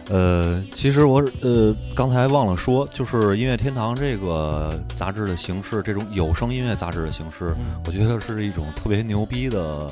[0.08, 7.54] 呃，其实我呃刚才忘了说，就是音乐天堂这个杂志的形式，这种有声音乐杂志的形式，
[7.86, 9.92] 我觉得是一种特别牛逼的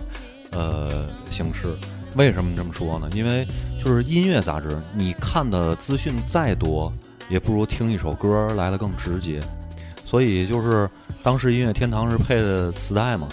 [0.52, 1.76] 呃形式。
[2.15, 3.10] 为什么这么说呢？
[3.12, 3.45] 因为
[3.78, 6.89] 就是音乐杂志，你看的资讯再多，
[7.30, 9.41] 也不如听一首歌来的更直接。
[10.06, 10.89] 所以就是
[11.22, 13.28] 当时音乐天堂是配的磁带嘛，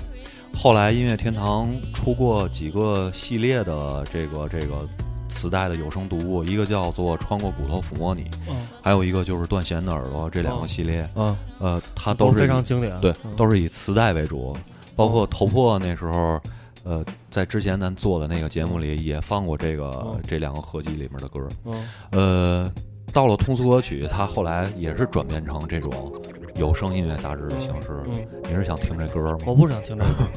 [0.57, 4.89] 后来音乐天堂出过几个系列的这个这个
[5.29, 8.57] 磁带的有声读物，一个叫做《穿过骨头抚摸你》，嗯。
[8.83, 13.01] 还有一个就是《断弦的耳朵》，这两个系列，嗯，呃，它都都是以非常经典。
[13.01, 14.57] 对嗯，都是以磁带为主，
[14.97, 16.41] 包括头破那时候。
[16.85, 20.21] 呃，在之前咱做的那个节目里也放过这个、嗯。
[20.27, 21.89] 这两个合集里面的歌，嗯。
[22.11, 22.73] 呃，
[23.13, 26.13] 到了通俗歌曲，它后来也是转变成这种
[26.57, 28.03] 有声音乐杂志的形式。
[28.07, 29.39] 嗯你是想听这歌吗？
[29.47, 30.31] 我不想听这歌。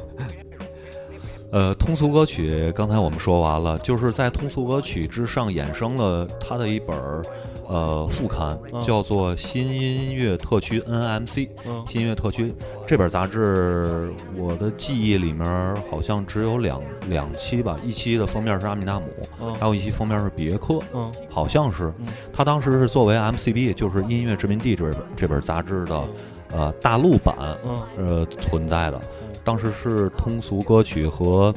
[1.51, 7.23] 呃，通俗歌曲刚才我们说完了，就是在通俗歌曲之上衍生了他的一本儿
[7.67, 11.25] 呃副刊，嗯叫做《新音乐特区 NMC》。
[11.65, 12.53] 嗯新音乐特区
[12.85, 15.45] 这本杂志，我的记忆里面
[15.89, 19.05] 好像只有两两期吧，一期的封面是阿米纳姆，
[19.41, 22.07] 嗯还有一期封面是别克，嗯好像是嗯。
[22.33, 26.03] 它当时是作为 MCB，就是音乐殖民地这本这本杂志的
[26.51, 29.01] 呃大陆版，嗯呃存在的。
[29.43, 31.53] 当时是通俗歌曲和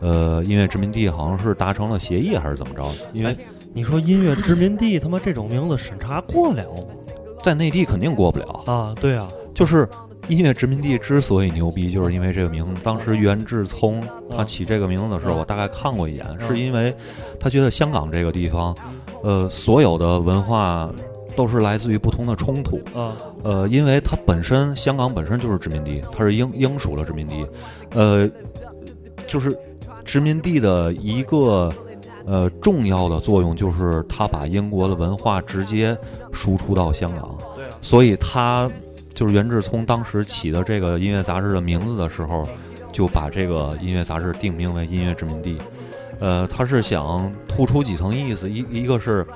[0.00, 2.84] 呃音乐殖民地好像是达成了协议还是怎么着？
[3.14, 3.36] 因为
[3.72, 6.94] 你说音乐殖民地他妈这种名字审查过了吗？
[7.42, 9.88] 在内地肯定过不了啊，对啊，就是
[10.28, 12.80] 音乐殖民地之所以牛逼，就是因为这个名字。
[12.82, 14.02] 当时袁志聪
[14.36, 16.94] 他起这个名字的时候，我大概看过一眼，是因为
[17.38, 18.76] 他觉得香港这个地方，
[19.22, 20.90] 呃，所有的文化
[21.34, 22.78] 都是来自于不同的冲突。
[22.94, 27.46] 啊呃，因为它本身香港本身就是殖民地，它是英英属的殖民地，
[27.94, 28.28] 呃，
[29.26, 29.56] 就是
[30.04, 31.72] 殖民地的一个
[32.30, 35.98] 呃重要的作用就是他把英国的文化直接
[36.30, 37.36] 输出到香港，
[37.82, 38.70] 所以他
[39.12, 42.48] 就是袁志聪当时起的这个音乐杂志的名字的时候，
[42.92, 45.58] 就把这个音乐杂志定名为音乐殖民地。
[46.20, 49.26] 呃，他是想突出几层意思，一一个是，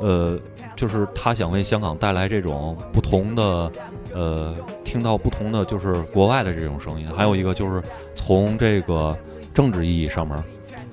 [0.00, 0.38] 呃，
[0.76, 3.72] 就是他想为香港带来这种不同的，
[4.12, 7.82] 呃，听到不同的就是国外的这种声音，还有一个就是
[8.14, 9.16] 从这个
[9.54, 10.44] 政治意义上面，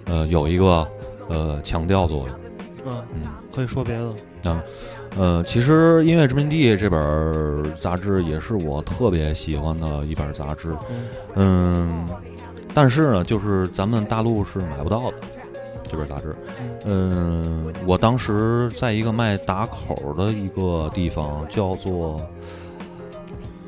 [0.05, 0.87] 呃，有一个
[1.31, 2.37] 呃强调作用。
[2.85, 3.21] 嗯嗯，
[3.55, 4.51] 可以说别的。
[4.51, 4.63] 啊，
[5.17, 10.75] 呃，其实《音乐殖民地》这本儿杂志也是我特别喜欢的一本杂志，
[11.35, 12.07] 嗯，
[12.73, 15.17] 但是呢，就是咱们大陆是买不到的
[15.83, 16.35] 这本杂志。
[16.85, 22.19] 嗯，我当时在一个卖打口的一个地方，叫做，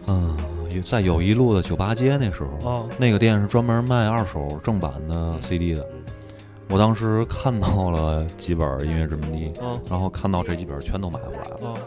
[0.07, 0.35] 嗯，
[0.83, 5.87] 在友谊路的酒吧街那时候，哦那个店是专门卖二手正版的 CD 的。
[6.73, 11.57] 我当时看到了几本《音乐殖民地》哦然后看到这几本全都买回来了。
[11.61, 11.77] 哦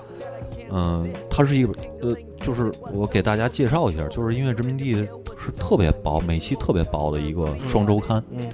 [0.70, 8.22] 嗯，它是一本呃，就是我给大家介绍一下，就是音乐殖民地是特别薄，每期特别薄的一个双周刊。
[8.30, 8.50] 嗯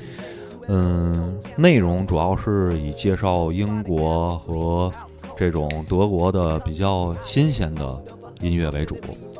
[0.69, 4.91] 嗯，内容主要是以介绍英国和
[5.37, 8.03] 这种德国的比较新鲜的
[8.41, 8.97] 音乐为主，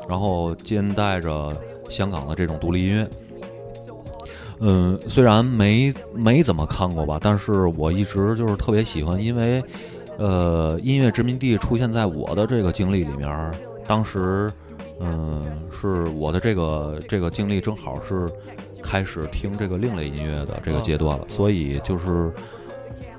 [0.07, 1.55] 然后兼带着
[1.89, 3.09] 香港的这种独立音乐。
[4.65, 9.61] 嗯，虽然没没怎么看过吧，但是我一直就是特别喜欢，因为
[10.17, 13.51] 呃，音乐殖民地出现在我的这个经历里面，
[13.85, 14.49] 当时
[15.01, 18.29] 嗯，是我的这个这个经历正好是
[18.81, 22.31] 开始听这个另类音乐的这个阶段了，所以就是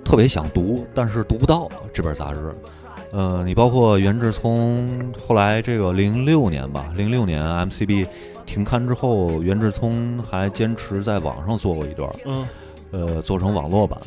[0.02, 2.54] 特别想读，但是读不到这本杂志。
[3.12, 8.06] 呃，你包括袁志聪，后来这个零六年吧，零六年 MCB
[8.46, 12.46] 停刊之后，袁志聪还坚持在网上做过一段儿，嗯
[12.90, 13.98] 呃，做成网络版，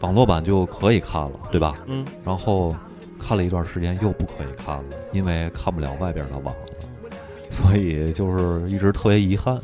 [0.00, 1.74] 网络版就可以看了，对吧？
[1.86, 2.74] 嗯然后
[3.18, 7.10] 看了一段时间又不可以看了，因为看不了外边的网了，
[7.50, 9.58] 所以就是一直特别遗憾。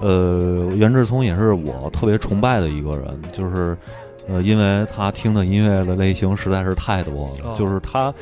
[0.00, 3.76] 呃，袁志聪也是我特别崇拜的一个人，就是
[4.26, 8.12] 呃，因为他听的音乐的类型实在是太多了，哦就是他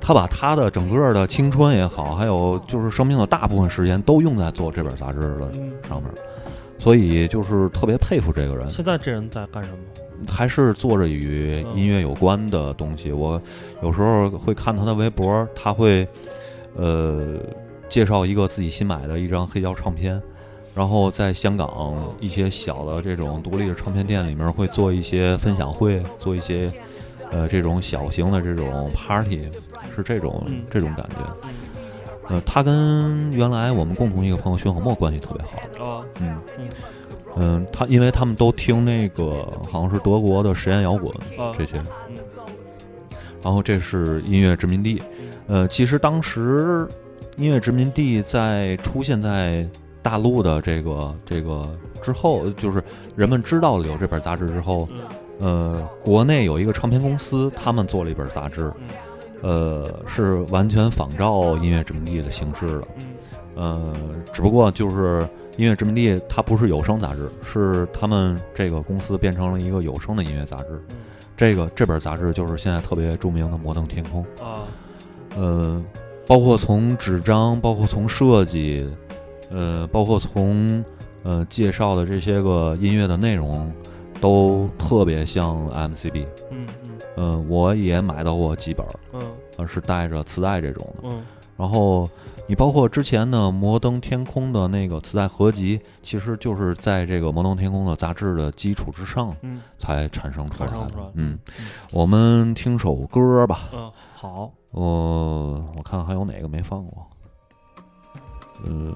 [0.00, 6.10] 他把他的整个的青春也好，还有就是生命的大部分时间都用在做这本杂志的嗯，上面，
[6.78, 8.68] 所以就是特别佩服这个人。
[8.70, 9.78] 现在这人在干什么？
[10.26, 13.12] 还是做着与音乐有关的东西。
[13.12, 13.40] 我
[13.82, 16.08] 有时候会看他的微博，他会
[16.74, 17.36] 呃
[17.88, 20.20] 介绍一个自己新买的一张黑胶唱片，
[20.74, 26.68] 然后在香港一些小的这种独立的唱片店里面会做一些分享会，做一些
[27.30, 29.48] 呃这种小型的这种 party，
[29.98, 31.16] 是这种嗯这种感觉。
[32.28, 35.84] 呃，他跟原来我们共同一个朋友徐小沫关系特别好。
[35.84, 36.66] 哦嗯嗯
[37.36, 42.16] 嗯，他因为他们都听那个好像是德国的实验摇滚啊这些，嗯
[43.42, 45.02] 然后这是音乐殖民地。
[45.46, 46.86] 呃，其实当时
[47.36, 49.66] 音乐殖民地在出现在
[50.02, 51.62] 大陆的这个这个
[52.02, 52.82] 之后，就是
[53.16, 54.88] 人们知道了有这本杂志之后，
[55.38, 58.72] 呃，国内有一个唱片公司，他们做了一本杂志，
[59.42, 62.88] 呃，是完全仿照音乐殖民地的形式的。
[63.54, 63.92] 呃，
[64.32, 70.80] 只不过就是音乐殖民地它不是有声杂志，是他们这个公司变成了一个有声的音乐杂志。
[71.36, 74.24] 这个这本杂志就是现在特别著名的《摩登天空》。
[74.44, 74.62] 啊
[75.36, 75.80] 呃，
[76.26, 78.88] 包括从纸张，包括从设计，
[79.50, 80.84] 呃，包括从
[81.22, 83.72] 呃介绍的这些个音乐的内容，
[84.20, 86.24] 都特别像 MCB。
[86.50, 86.77] 嗯嗯
[87.18, 89.20] 呃，我也买到过几本，嗯
[89.56, 91.00] 呃，是带着磁带这种的。
[91.04, 91.22] 嗯
[91.58, 92.08] 然后
[92.46, 100.86] 你包括之前的《摩登天空》的那个磁带合集，其实就是在这个《摩登天空》的杂志的基础之上，嗯才产生出来的。
[101.14, 101.36] 嗯，
[101.90, 103.68] 我们听首歌吧。
[103.72, 107.04] 嗯，好，我我看看还有哪个没放过。
[108.64, 108.94] 嗯，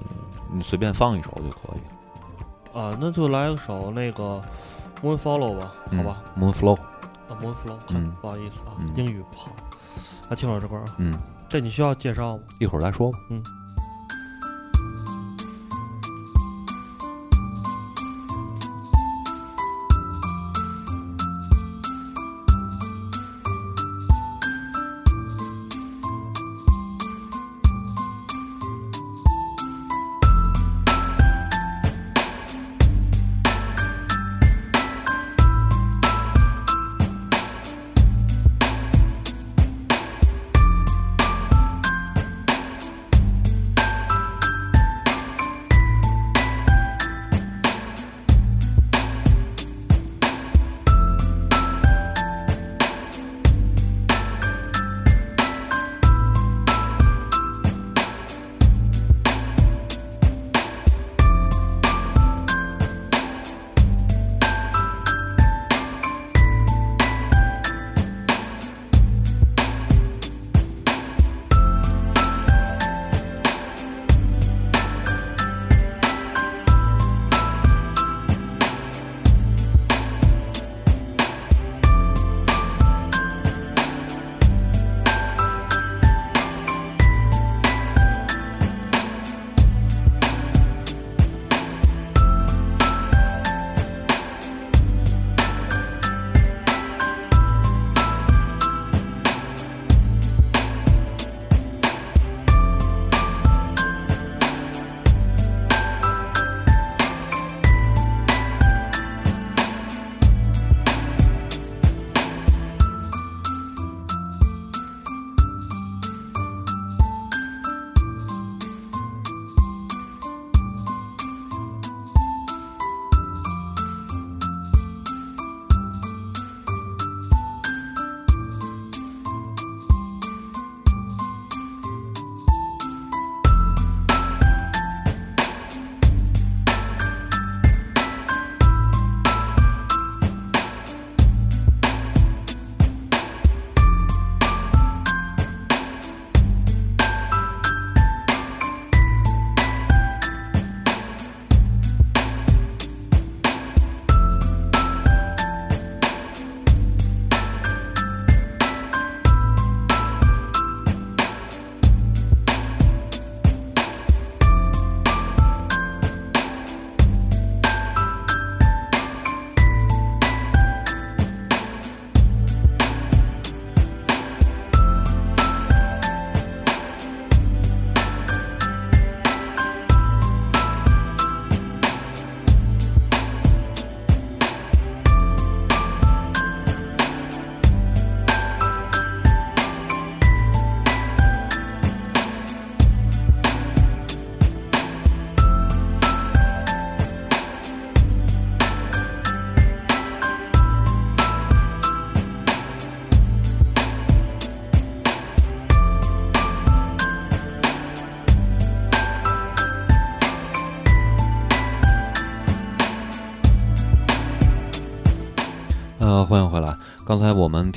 [0.53, 2.79] 你随便放一首就可以。
[2.79, 4.41] 啊，那就来一首那个
[5.01, 6.23] Moon Follow 吧，好吧？
[6.37, 6.77] 嗯，Moonflow。
[7.33, 9.51] 啊，Moon Flow，嗯不好意思啊，嗯英语不好。
[10.29, 11.13] 啊听首这歌啊，嗯，
[11.49, 12.43] 这你需要介绍吗？
[12.59, 13.17] 一会儿再说吧。
[13.29, 13.43] 嗯。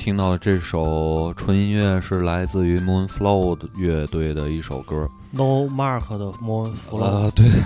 [0.07, 5.05] 听到的这首纯音乐是来自于 Moonflow 乐队的一首歌。
[5.31, 7.59] No Mark 的 Moon Flow，、呃，对对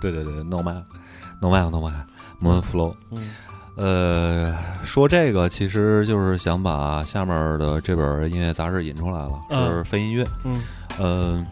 [0.00, 2.94] 对对对，No Mark，No Mark，No Mark，Moonflow，。
[3.10, 3.30] 嗯
[3.74, 10.24] 呃，说这个其实就是想把下面的这本音乐杂志引出来了，嗯是非音乐。
[10.44, 10.62] 嗯
[11.00, 11.46] 嗯，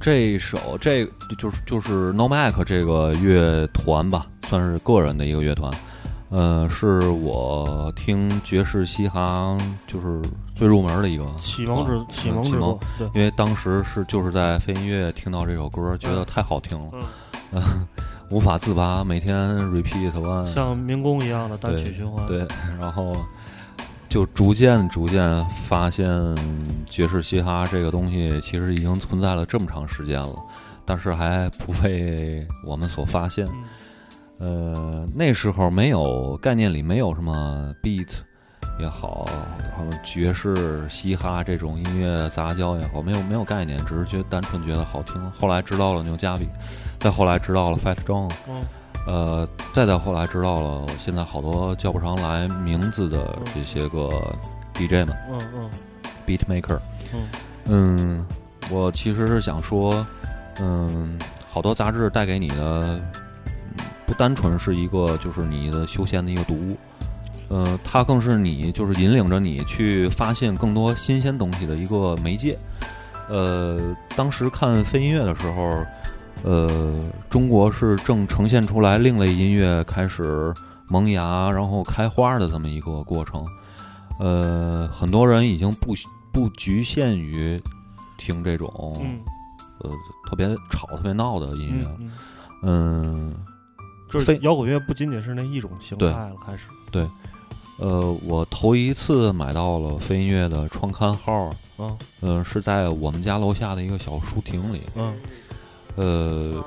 [0.00, 5.72] 这首这就是就是 No Mac 这个乐团吧，算是个人的一个乐团。
[6.30, 10.22] 呃，是我听爵士嘻哈就是
[10.54, 16.90] 最入门的一个启蒙之启蒙之作，对，因为当时是就是在飞音乐听到这首歌，觉得太好听了，
[17.50, 17.86] 嗯，
[18.30, 19.36] 无法自拔，每天
[19.72, 22.24] repeat one，像民工一样的单曲循环。
[22.26, 22.46] 对，
[22.78, 23.12] 然后
[24.08, 26.06] 就逐渐逐渐发现
[26.88, 30.36] 爵士嘻哈这个东西其实已经存在了这么长时间了，
[30.84, 33.44] 但是还不被我们所发现。
[33.46, 33.64] 嗯
[34.40, 38.08] 呃，那时候没有概念里没有什么 beat
[38.80, 39.28] 也好，
[39.62, 45.30] 然后爵士、嘻哈这种音乐杂交也好，没有没有概念，只是觉得单纯觉得好听。
[45.32, 46.48] 后来知道了牛加比，
[46.98, 48.62] 再后来知道了 Fat John，嗯
[49.06, 54.08] 呃，再再后来知道了现在好多叫不上来名字的这些个
[54.74, 55.70] DJ 们嗯嗯
[56.26, 56.78] ，beat maker。
[57.12, 57.28] 嗯
[57.66, 58.26] 嗯，
[58.70, 60.06] 我其实是想说，
[60.60, 61.18] 嗯，
[61.50, 63.02] 好多杂志带给你的，嗯
[64.10, 66.76] 不单纯是一个就是你的休闲的一个读物，
[67.48, 72.58] 呃，它更是你就是引领着你去发现更多新鲜东西的一个媒介。
[73.28, 75.86] 呃，当时看非音乐的时候，
[76.42, 77.00] 呃，
[77.30, 80.52] 中国是正呈现出来另类音乐开始
[80.88, 83.46] 萌芽，然后开花的这么一个过程。
[84.18, 85.94] 呃，很多人已经不
[86.32, 87.62] 不局限于
[88.18, 88.68] 听这种、
[89.00, 89.20] 嗯
[89.78, 89.90] 呃
[90.28, 92.10] 特别吵、特别闹的音乐，嗯，
[92.62, 93.34] 嗯，
[94.10, 96.64] 就是非摇滚乐不仅仅是那一种形态对了，开始。
[96.90, 97.08] 对，
[97.78, 105.14] 呃，我头一次买到了飞音乐的创刊号，嗯呃，是在我们家楼下的一个小书亭里，嗯
[105.96, 106.64] 呃，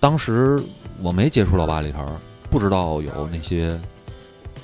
[0.00, 0.62] 当时
[1.00, 2.12] 我没接触到八里台儿，
[2.50, 3.80] 不知道有那些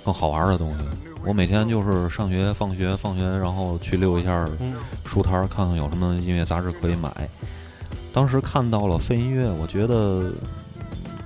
[0.04, 0.84] 更好玩的东西。
[1.24, 4.74] 我每天就是上学、放学、放学，然后去溜一下嗯
[5.04, 7.28] 书摊儿，看看有什么音乐杂志可以买。
[8.12, 10.32] 当时看到了飞音乐，我觉得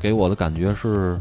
[0.07, 1.19] 给我的感觉是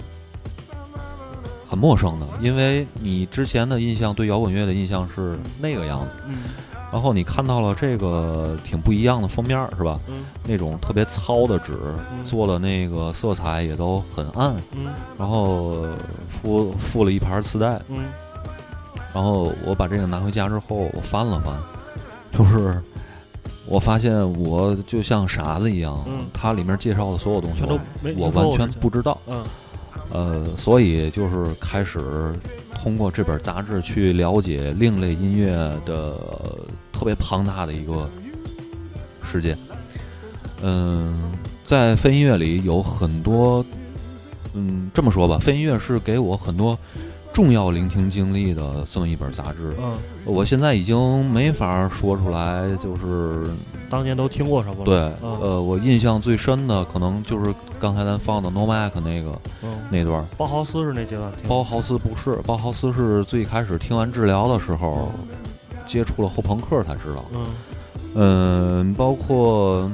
[1.67, 6.43] 很陌生的，因为你之前的印象对摇滚乐的印象是那个样子，嗯
[6.93, 9.99] 然后你看到了这个挺不一样的封面儿，是吧？
[10.07, 11.73] 嗯那种特别糙的纸，
[12.11, 15.83] 嗯做的那个色彩也都很暗，嗯然后
[16.29, 18.05] 附附了一盘磁带，嗯
[19.11, 21.55] 然后我把这个拿回家之后，我翻了翻，
[22.37, 22.79] 就是
[23.65, 27.79] 我发现我就像傻子一样，嗯它里面介绍的所有东西我
[28.15, 29.43] 我完全不知道，嗯
[30.11, 32.33] 呃，所以就是开始
[32.75, 36.15] 通过这本杂志去了解另类音乐的
[36.91, 38.07] 特别庞大的一个
[39.23, 39.57] 世界。
[40.61, 41.31] 嗯，
[41.63, 43.65] 在非音乐里有很多，
[44.53, 46.77] 嗯，这么说吧，非音乐是给我很多
[47.35, 49.75] 重要聆听经历的这么一本杂志。
[49.77, 53.51] 嗯，我现在已经没法说出来，就是
[53.89, 54.85] 当年都听过什么了？
[54.85, 60.25] 对，嗯呃，我印象最深的可能就是刚才咱放的 No Mac 那个嗯，那段。
[60.37, 61.45] 包豪斯是那阶段听。
[61.49, 65.11] 包豪斯不是，包豪斯是最开始听完治疗的时候
[65.85, 67.25] 接触了后朋克才知道。
[67.33, 67.45] 嗯
[68.17, 69.91] 嗯，包括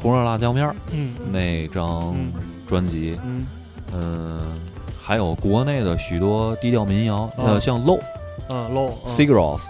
[0.00, 2.32] 红热辣椒面儿嗯那张嗯
[2.68, 3.46] 专辑，嗯
[3.92, 4.60] 嗯，
[5.08, 7.98] 还有国内的许多低调民谣，呃，啊像 Low、
[8.50, 9.62] 嗯 low 嗯 Cigarettes，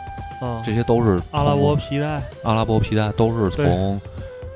[0.45, 0.61] 啊。
[0.67, 2.21] 这些都是阿拉伯皮带。
[2.43, 4.01] 阿拉伯皮带都是从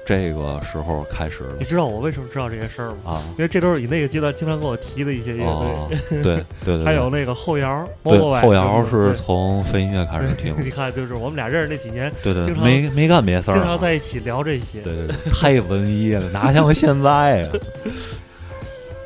[0.05, 1.45] 这个时候开始。
[1.45, 3.13] 的你知道我为什么知道这些事儿吗？
[3.13, 3.23] 啊。
[3.39, 14.81] 因为这都是你那个阶段经常跟我提的一些乐哦，队，对对对对， 还有那个后摇，对后摇是从非音乐开始听， 你看，就是我们俩认识那几年，对对，没没干别的事儿经啊，常在一起聊这些。
[14.83, 17.49] 对对对，太文艺了，哪像现在呀、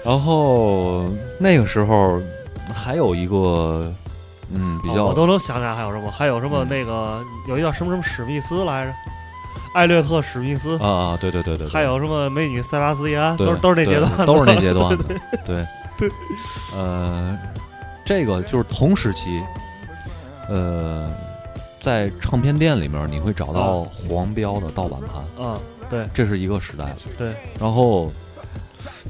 [0.07, 1.05] 然后
[1.39, 2.21] 那个时候
[2.73, 3.93] 还有一个，
[4.53, 6.69] 嗯，比较、哦我都能想起来还有什么，还有什么嗯。
[6.69, 8.93] 那个有一叫什么什么史密斯来着，
[9.75, 15.05] 艾略特史密斯，啊啊，对对对对，还有什么美女塞巴斯蒂安，都是都是那阶段都是那阶段的，
[15.45, 15.67] 对
[15.99, 16.11] 对，
[16.73, 17.37] 呃，
[18.05, 19.43] 这个就是同时期，
[20.49, 21.11] 呃，
[21.81, 26.09] 在唱片店里面你会找到啊黄标的盗版盘，嗯，对。
[26.15, 28.13] 这是一个时代，对，然后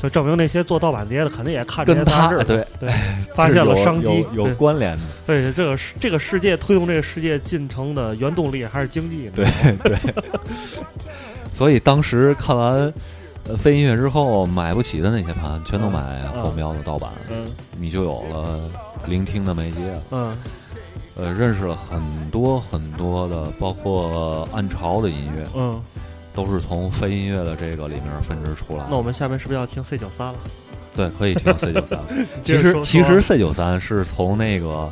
[0.00, 2.90] 就证明那些做盗版碟的肯定也看这些杂志，对对，
[3.34, 5.02] 发现了商机，有关联的。
[5.26, 9.44] 对，这个世这个世界推动这个世界进程的原动力还是经济，对
[9.82, 9.96] 对，
[11.52, 12.92] 所以当时看完
[13.44, 17.46] 呃非音乐之后买不起的那些盘，全都买嗯后苗的盗版，嗯
[17.78, 18.60] 你就有了
[19.06, 19.78] 聆听的媒介。
[20.10, 20.36] 嗯
[21.18, 21.98] 呃，认识了很
[22.30, 25.80] 多很多的，包括暗潮的音乐，嗯，
[26.36, 28.84] 都是从非音乐的这个里面分支出来。
[28.88, 30.38] 那我们下面是不是要听 C 九三了？
[30.94, 31.98] 对，可以听 C 九三。
[32.44, 34.88] 其实其实 C 九三是从那个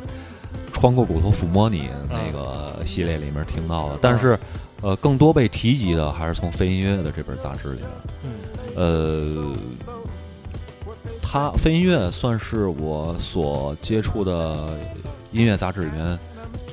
[0.73, 4.37] 穿过骨头抚摸你嗯那个系列里面听到的，但是
[4.81, 7.89] 呃，更多被提及的还是从非音乐的这本杂志里面。
[8.23, 8.31] 嗯
[8.75, 9.55] 呃，
[11.21, 14.77] 它非音乐算是我所接触的
[15.31, 16.19] 音乐杂志里面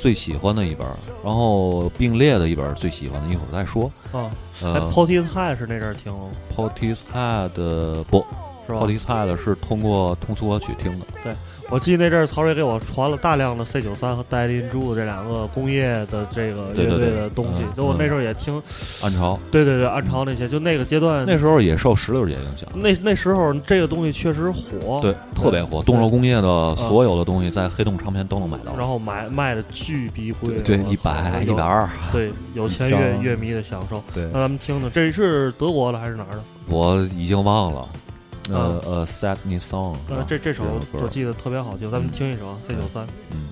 [0.03, 0.85] 最喜欢的一本，
[1.23, 3.85] 然后并列的一本最喜欢的，一会儿再说。
[4.11, 4.29] 啊，
[4.61, 8.27] 哎呃，Potishead 是那阵儿听了吗？Portishead 不
[8.67, 11.07] 是吧，Portishead 是通过通俗歌曲听的。
[11.23, 11.33] 对，
[11.73, 18.63] 我记得那阵儿曹睿给我传了大量的 C 九三和 i n j 这两个工业的这个乐队的东西嗯，就我那嗯时候也听，
[19.01, 25.83] 暗潮对对对，暗潮那些，就那个阶段，那时候也受石榴姐影响，那那时候这个东西确实火，对，特别火。
[25.83, 28.77] 动手工业的嗯所有的东西在黑洞唱片都能买到。
[28.77, 34.05] 然后买卖的巨逼贵，对一百一百二对，有钱乐乐迷的享受。
[34.13, 36.43] 对那咱们听听，这是德国的还是哪儿的？
[36.69, 37.89] 我已经忘了，
[38.53, 39.97] 呃嗯呃 Me Song。
[40.09, 43.07] 呃，这这首歌我记得特别好听，咱们听一首啊 C 九三。
[43.31, 43.49] 嗯。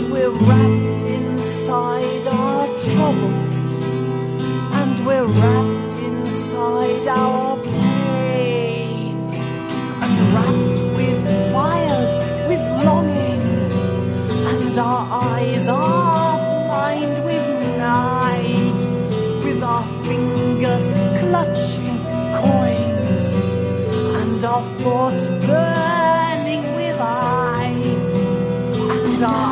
[0.00, 3.84] And we're wrapped inside our troubles,
[4.80, 9.16] and we're wrapped inside our pain,
[10.04, 12.14] and wrapped with fires,
[12.48, 13.40] with longing
[14.52, 18.80] and our eyes are blind with night,
[19.44, 20.88] with our fingers
[21.20, 21.98] clutching
[22.40, 23.26] coins,
[24.22, 27.74] and our thoughts burning with eye,
[28.92, 29.49] and our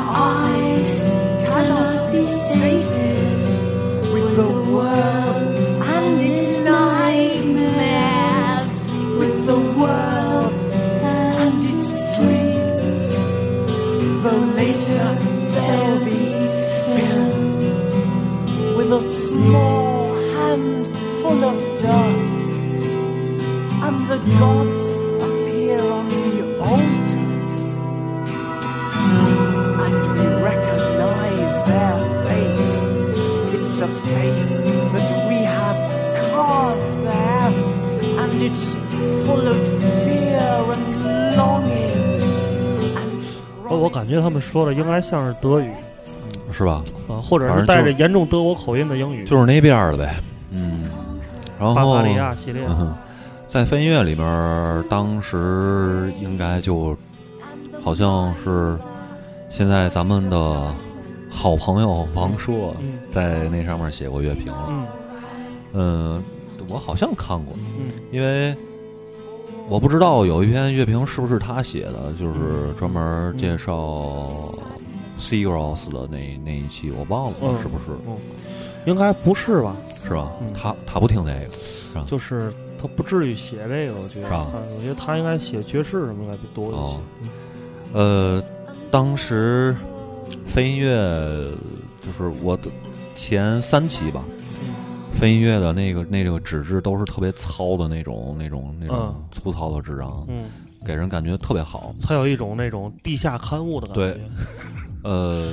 [18.97, 22.33] a small handful of dust,
[23.85, 24.85] and the gods
[25.25, 27.53] appear on the altars,
[29.85, 32.71] and we recognize their face.
[33.55, 34.59] It's a face
[34.93, 35.79] that we have
[36.31, 37.51] carved there,
[38.21, 38.75] and it's
[39.25, 39.59] full of
[40.03, 40.85] fear and
[41.35, 42.01] longing.
[43.69, 45.71] 哦，我感觉他们说的应该像是德语
[46.51, 46.83] 是吧？
[47.28, 50.16] 啊，或者是带着严重德国口音的英语，就是那边儿的呗。
[50.52, 50.88] 嗯，
[51.58, 52.96] 然后巴伐利亚系列嗯哼
[53.48, 56.96] 在非音乐里边，当时应该就
[57.82, 58.76] 好像是
[59.50, 60.72] 现在咱们的
[61.30, 64.52] 好朋友王朔嗯在那上面写过乐评。
[64.68, 64.86] 嗯
[65.72, 66.24] 嗯，
[66.68, 68.54] 我好像看过，嗯因为
[69.68, 74.26] 我不知道有一篇乐评是不是他写的，就是专门介绍
[75.18, 78.16] Seagulls 的那那一期，我忘了嗯是不是，嗯，
[78.86, 79.76] 应该不是吧？
[80.04, 80.52] 是吧嗯？
[80.54, 81.52] 他他不听这个，
[81.92, 82.04] 是吧？
[82.06, 86.76] 就是他不至于写这个，我觉得，是我觉得他应该写爵士什么应该多一些。
[86.76, 87.00] 哦，
[87.92, 88.42] 呃，
[88.90, 89.76] 当时
[90.46, 90.90] 飞音乐
[92.00, 92.70] 就是我的
[93.14, 94.22] 前三期吧，
[95.18, 100.44] 飞音乐的那个那个纸质都是特别糙的那种那种那种嗯粗糙的纸张，嗯，
[100.86, 101.94] 给人感觉特别好。
[102.00, 104.12] 他有一种那种地下刊物的感觉。
[104.12, 104.20] 对，
[105.02, 105.52] 呃，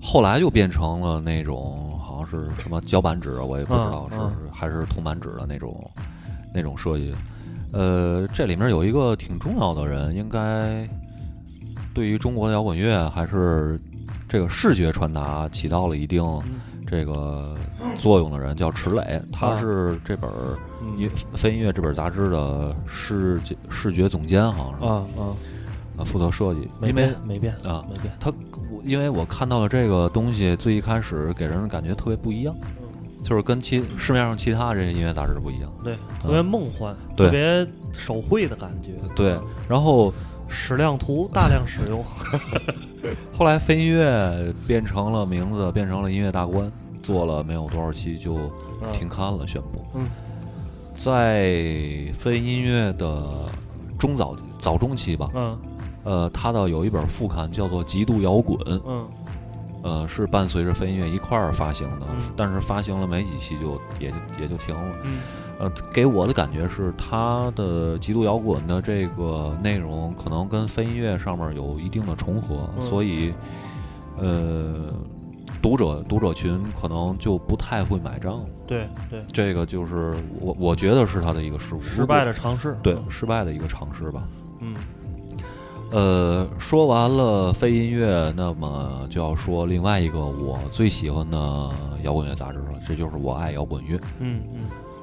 [0.00, 5.90] 后来就变成了那种好像是什么胶板纸，我也不知道是、嗯还是铜板纸的那种
[6.54, 7.14] 那种设计。
[7.72, 10.88] 呃，这里面有一个挺重要的人，应该
[11.92, 13.78] 对于中国的摇滚乐还是
[14.28, 16.24] 这个视觉传达起到了一定
[16.86, 17.56] 这个
[17.96, 19.60] 作用的人，叫池磊，他啊。
[19.60, 20.30] 是这本
[20.96, 24.86] 音非音乐这本杂志的视觉视觉总监，好像是。
[24.86, 25.34] 啊啊，
[25.96, 28.12] 呃负责设计，没因为变没变啊没变。
[28.20, 28.32] 他
[28.70, 32.54] 我因为我看到了这个东西，最一开始给人的感觉特别不一样，
[33.22, 35.72] 就是跟其市面上其他这些音乐杂志不一样。
[35.82, 38.92] 对，特别梦幻，对特别手绘的感觉。
[39.14, 39.38] 对，
[39.68, 40.12] 然后
[40.48, 42.04] 矢量图大量使用。
[43.36, 46.70] 后来飞音乐变成了名字，变成了音乐大观，
[47.02, 48.50] 做了没有多少期就
[48.92, 49.84] 停刊了，宣布。
[49.94, 50.06] 嗯，
[50.94, 51.52] 在
[52.18, 53.46] 飞音乐的
[53.98, 55.58] 中早早中期吧，嗯
[56.04, 59.08] 呃，他的有一本副刊叫做《极度摇滚》，嗯
[59.82, 64.94] 呃，是伴随着飞音乐一块儿发行的，嗯但是发行了没几期就也也就停了。
[65.02, 65.18] 嗯
[65.58, 73.32] 呃，给我的感觉是，他的极度摇滚的这个内容可能跟飞音乐上面有一定的重合，嗯所以，
[74.18, 74.92] 呃，
[75.62, 78.44] 读者读者群可能就不太会买账。
[78.66, 82.76] 对对，这个就是我我觉得是他的一个失误，失败的尝试。
[82.82, 84.26] 对，失败的一个尝试吧。
[84.60, 84.74] 嗯
[85.94, 91.70] 呃，说完了非音乐，那么就要说另外一个我最喜欢的
[92.02, 93.96] 摇滚乐杂志了，这就是我爱摇滚乐。
[94.18, 94.60] 嗯嗯，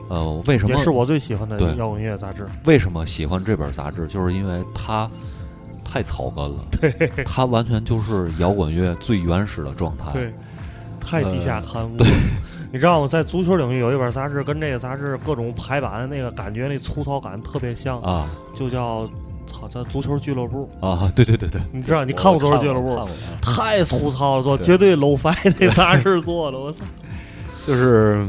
[0.09, 2.45] 呃，为什么也是我最喜欢的对摇滚乐杂志。
[2.65, 4.05] 为什么喜欢这本杂志？
[4.07, 5.09] 就是因为它
[5.81, 6.91] 太草根了， 对，
[7.23, 10.11] 它完全就是摇滚乐最原始的状态。
[10.11, 10.33] 对，
[10.99, 11.95] 太地下刊物。
[11.95, 12.05] 对，
[12.69, 13.07] 你知道吗？
[13.07, 19.09] 在足球领域有一本杂志，跟这个杂志各种排版那个感觉，那粗糙感特别像啊，就叫
[19.51, 20.69] 好像足球俱乐部。
[20.81, 23.07] 啊，对对对对，你知道你看过足球俱乐部？
[23.41, 26.83] 太粗糙了，做绝对 low fi 那杂志做的，我操！
[27.65, 28.25] 就是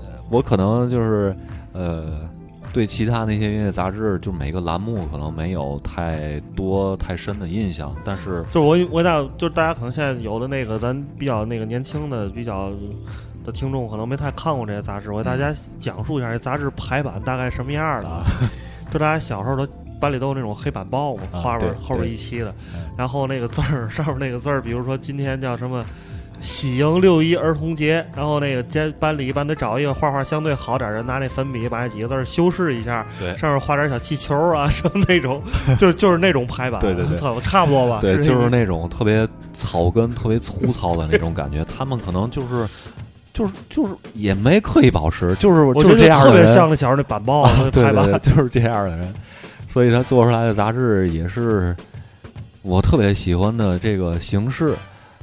[0.00, 1.34] 呃我可能就是
[1.72, 2.28] 呃，
[2.72, 12.70] 对其他那些音乐杂志，就每个栏目可能没有太多太深的印象，但是就是我我大就是大家可能现在有的那个咱比较那个年轻的比较
[13.44, 18.24] 的听众可能没太看过这些杂志，我给大家讲述一下这杂志排版大概什么样的啊。
[18.92, 19.66] 就大家小时候都
[20.02, 22.52] 班里都有那种黑板报嘛，啊对花边后边一期的，
[22.96, 25.84] 然后那个字儿 上面那个字儿，比如说今天叫什么。
[26.40, 35.40] 喜迎六一儿童节，然后那个班班里一般得找一个画画相对好点的人，拿那粉笔把那几个字儿修饰一下，对上面画点小气球啊什么那种，
[35.78, 38.00] 就就是那种排版，对对对操差不多吧？
[38.00, 39.24] 对，就是那种特别
[39.54, 41.64] 草根、特别粗糙的那种感觉。
[41.66, 42.66] 他们可能就是
[43.32, 49.14] 就是就是也没刻意保持，就是我觉得就是这样的特别像那小时候那板报啊排版就是这样的人，
[49.72, 51.74] 所以他做出来的杂志也是
[52.60, 54.74] 我特别喜欢的这个形式。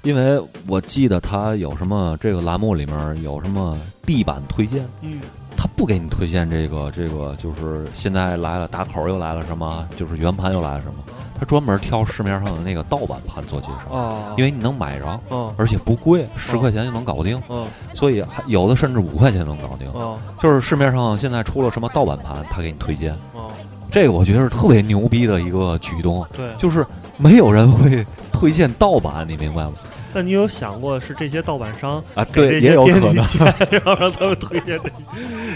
[0.02, 5.20] 因为我记得他有什么这个栏目里面有什么地板推荐，嗯，
[5.58, 11.04] 他不给你推荐这个这个，就是现在来了打口又来了什么，就是圆盘又来了什么，
[11.38, 14.34] 他专门挑市面上的那个盗版盘做介绍，哦。
[14.38, 15.54] 因为你能买着，哦。
[15.58, 20.18] 而且不贵，十块钱就能搞定，嗯所以还有的甚至五块钱能搞定，哦。
[20.42, 23.52] 就是市面上现在出了什么盗版盘，他给你推荐，哦，
[23.92, 26.86] 这个我觉得是特别牛逼的一个举动，对就是
[27.18, 29.74] 没有人会推荐盗版，你明白吗？
[30.12, 34.80] 那你有想过是这些盗版商啊对也有可能钱然后让他们推荐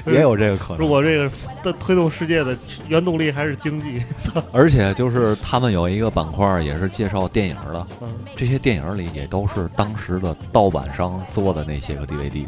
[0.06, 1.32] 这， 也有这个可能如果这个
[1.64, 2.56] 的推动世界的
[2.88, 4.00] 原动力还是经济，
[4.54, 12.46] 而且就是他们有一个板块也是介绍电影的，嗯这些电影里也都是当时的盗版商做的那些个 DVD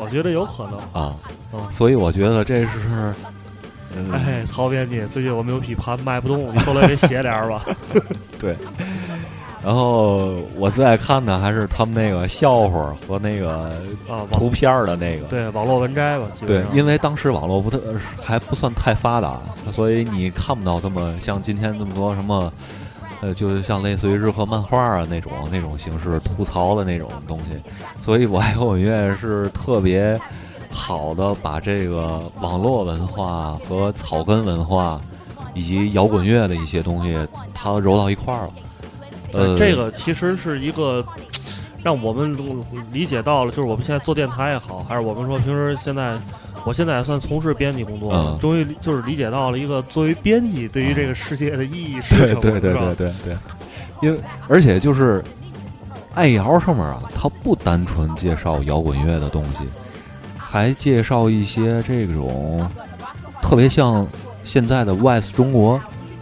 [0.00, 0.78] 我觉得有可能。
[1.02, 1.16] 啊，
[1.52, 3.14] 嗯所以我觉得这是，嗯，
[4.12, 7.64] 哎，曹编辑，最近我们有批盘卖不动，你过来给写点儿吧。
[8.38, 8.56] 对。
[9.60, 13.72] 然后我最爱看的还是他们那个笑话和那个
[14.08, 16.26] 啊图片儿的那个，对，网络文摘吧。
[16.46, 17.76] 对，因为当时网络不太
[18.22, 19.40] 还不算太发达，
[19.72, 22.50] 所以你看不到这么像今天这么多什么，
[23.20, 27.60] 呃，就是像类似于日和漫画啊那种那种形式吐槽的那种东西。
[28.00, 30.18] 所以我爱我音乐是特别
[30.70, 35.00] 好的把这个网络文化和草根文化
[35.54, 37.18] 以及摇滚乐的一些东西，
[37.54, 38.52] 它揉到一块儿了。
[39.32, 41.04] 呃，这个其实是一个
[41.82, 42.36] 让我们
[42.92, 46.18] 理解到了，就是我们现在做电台也好，还是我们说平时现在，
[46.64, 48.38] 我现在也算从事编辑工作，嗯。
[48.40, 53.36] 终于就是理解到了一个作为编辑对于这个世界的意义是什么，对对对对对对，
[54.02, 55.22] 因为而且就是
[56.14, 59.58] 爱摇上面啊，它不单纯介绍摇滚乐的东西，
[60.50, 62.66] 还介绍一些这种
[63.42, 64.06] 特别像
[64.42, 65.78] 现在的 West 中国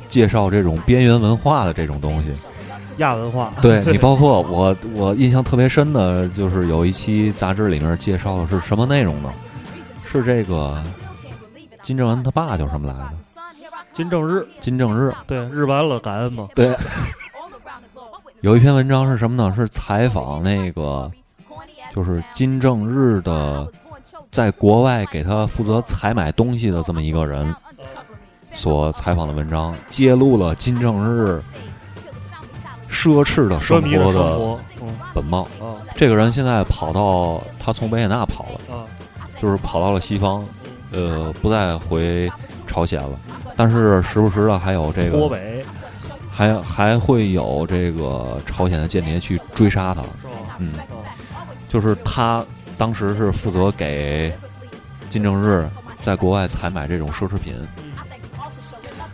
[0.09, 2.33] 介绍这种边缘文化的这种东西。
[2.97, 9.33] 亚文化，对你，包括我，我印象特别深的就是有一期杂志里面介绍的是什么内容呢？
[10.05, 10.83] 是这个
[11.83, 13.11] 金正恩他爸叫什么来着？
[13.93, 15.13] 金正日，金正日。
[15.27, 16.75] 对，日完了感恩嘛，对，
[18.41, 19.55] 有一篇文章是什么呢？
[19.55, 21.11] 是采访那个，
[21.95, 23.71] 就是金正日的，
[24.37, 27.55] 在国外给他负责采买东西的这么一个人
[28.53, 31.43] 所采访的文章，揭露了金正日
[32.91, 34.59] 奢侈的生活的
[35.15, 35.45] 本貌。
[35.59, 38.85] 啊这个人现在跑到他从维也纳跑了，啊，
[39.39, 40.45] 就是跑到了西方，
[40.91, 42.31] 呃，不再回
[42.67, 43.19] 朝鲜了。
[43.57, 45.31] 但是时不时的还有这个，
[46.31, 50.03] 还还会有这个朝鲜的间谍去追杀他。
[50.59, 52.45] 嗯，啊就是他
[52.79, 54.33] 当时是负责给
[55.11, 55.69] 金正日
[56.03, 57.55] 在国外采买这种奢侈品，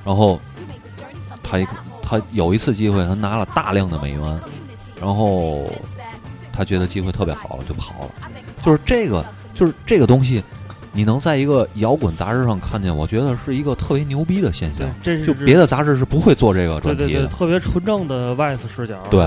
[0.04, 0.40] 然后
[1.42, 1.66] 他一
[2.02, 4.40] 他有一次机会，他拿了大量的美元，
[5.00, 5.70] 然后
[6.52, 8.10] 他觉得机会特别好，就跑了。
[8.62, 10.42] 就是这个，就是这个东西，
[10.92, 14.88] 你能在一个摇滚杂志上看见，我觉得是一个特别牛逼的现象。
[15.02, 17.26] 这是就别的杂志是不会做这个对对对，专题的。
[17.28, 19.20] 特别纯正的 Vice 视角，对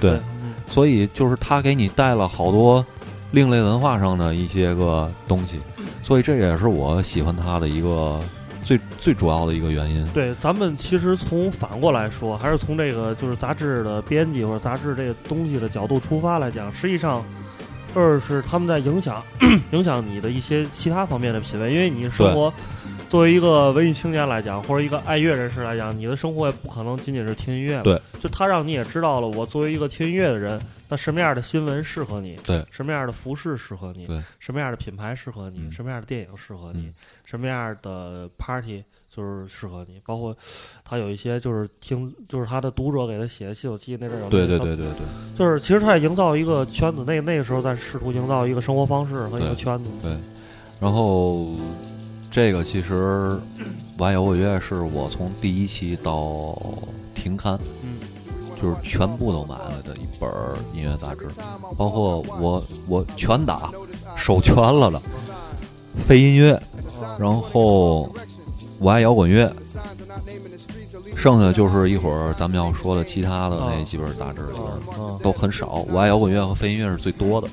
[0.00, 0.10] 对
[0.42, 2.84] 嗯所以就是他给你带了好多
[3.32, 5.60] 另类文化上的一些个东西，
[6.02, 8.20] 所以这也是我喜欢他的一个
[8.64, 10.06] 最最主要的一个原因。
[10.12, 17.24] 对，咱们其实从反过来说，还是从这个就是杂志的编辑或者杂志这个东西的角度出发来讲，实际上，
[17.94, 19.22] 二是他们在影响
[19.72, 22.52] 影响你的一些其他方面的品味，因为你生活
[23.08, 27.80] 作为一个文艺青年来讲，或者一个爱乐人士来讲，你的生活也不可能仅仅是听音乐。
[27.82, 30.60] 对，就他让你也知道了，我作为一个听音乐的人，
[30.90, 32.36] 那什么样的新闻适合你？
[32.44, 34.06] 对，什么样的服饰适合你？
[34.06, 35.60] 对，什么样的品牌适合你？
[35.60, 36.82] 嗯什么样的电影适合你？
[36.86, 40.02] 嗯什么样的 party 就是适合你？
[40.04, 40.36] 包括
[40.84, 45.06] 他有一些就是听，就是他的读者给他写的信，我记得那阵儿有对对对对对
[45.38, 49.90] 就是其实他在营造一个圈子，那那个时候在试图营造一个生活方式和一个圈子。
[50.02, 50.18] 对。
[50.80, 51.54] 然后
[52.32, 53.38] 这个其实
[53.98, 56.58] 玩摇滚乐是我从第一期到
[57.14, 57.98] 停刊，嗯，
[58.60, 61.28] 就是全部都买了的一本儿音乐杂志，
[61.76, 63.70] 包括我我全打
[64.16, 65.00] 手全了的
[66.06, 66.60] 非音乐，
[67.18, 68.12] 然后
[68.78, 69.50] 我爱摇滚乐，
[71.16, 75.84] 剩下就是一会儿咱们要说的其他的那几本杂志里边都很少。
[75.90, 77.48] 我爱摇滚乐和非音乐是最多的，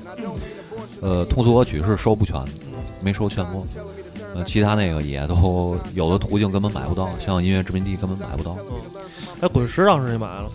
[1.00, 2.40] 呃，通俗歌曲是收不全，
[3.00, 3.66] 没收全过。
[4.34, 8.56] 呃，其他那个也都有的途径根本买不到，像音乐殖民地根本买不到。
[9.40, 10.50] 哎，滚石当时你买了，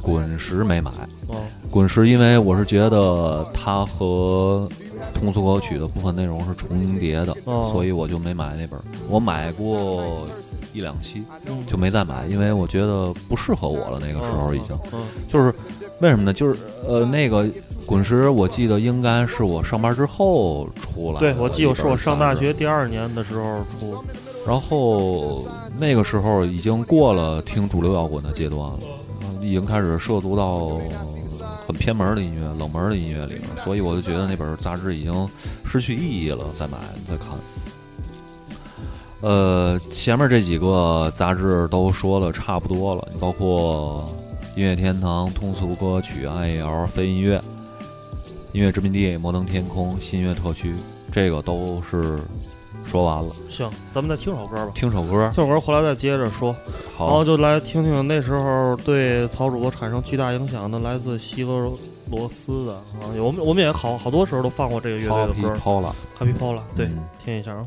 [0.00, 0.90] 滚石没买，
[1.28, 1.36] 哦，
[1.70, 4.68] 滚石因为我是觉得它和
[5.14, 8.82] 通俗歌曲的部分内容是重叠的，哦所以我就没买那本儿。
[9.08, 10.26] 我买过
[10.72, 13.98] 一两期，嗯就没再买，因为我觉得不适合我了。
[14.00, 15.52] 那个时候已经，嗯就是
[16.00, 16.32] 为什么呢？
[16.32, 17.46] 就是呃，那个
[17.84, 24.02] 滚石，我记得应该是我上班之后出来我记得是我上大学第二年的时候出。
[24.46, 25.46] 然后
[25.78, 28.88] 那个时候已经过了听主流摇滚的阶段了，嗯
[29.40, 30.80] 已经开始涉足到
[31.66, 35.28] 很偏门的音乐、冷门的音乐里面，所以我就觉得那本杂志已经
[35.64, 36.44] 失去意义了。
[36.58, 36.78] 再买
[37.08, 37.28] 再看，
[39.20, 44.10] 呃，前面这几个杂志都说的差不多了，包括
[44.56, 47.40] 音乐天堂、通俗歌曲、爱摇、非音乐、
[48.52, 50.74] 音乐殖民地、摩登天空、新乐特区，
[51.12, 52.18] 这个都是
[52.84, 53.30] 说完了。
[53.48, 54.72] 行，咱们再听首歌吧。
[54.74, 56.54] 听首歌，听首歌回来再接着说。
[56.96, 61.72] 好然后就来听听那时候对曹主播产生巨大影响的来自西俄
[62.10, 67.66] 罗斯的啊，我们我们也好好多时候都放过这个乐队的歌 Happy Paula Happy Paula，对，嗯听一下啊。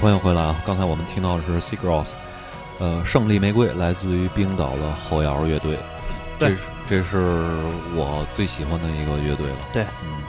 [0.00, 0.56] 欢迎回来啊！
[0.64, 2.06] 刚才我们听到的是 Seagrass，
[2.78, 5.76] 呃，胜利玫瑰来自于冰岛的后摇乐队，
[6.38, 6.56] 这是
[6.88, 7.18] 这是
[7.94, 9.56] 我最喜欢的一个乐队了。
[9.74, 10.22] 对，嗯，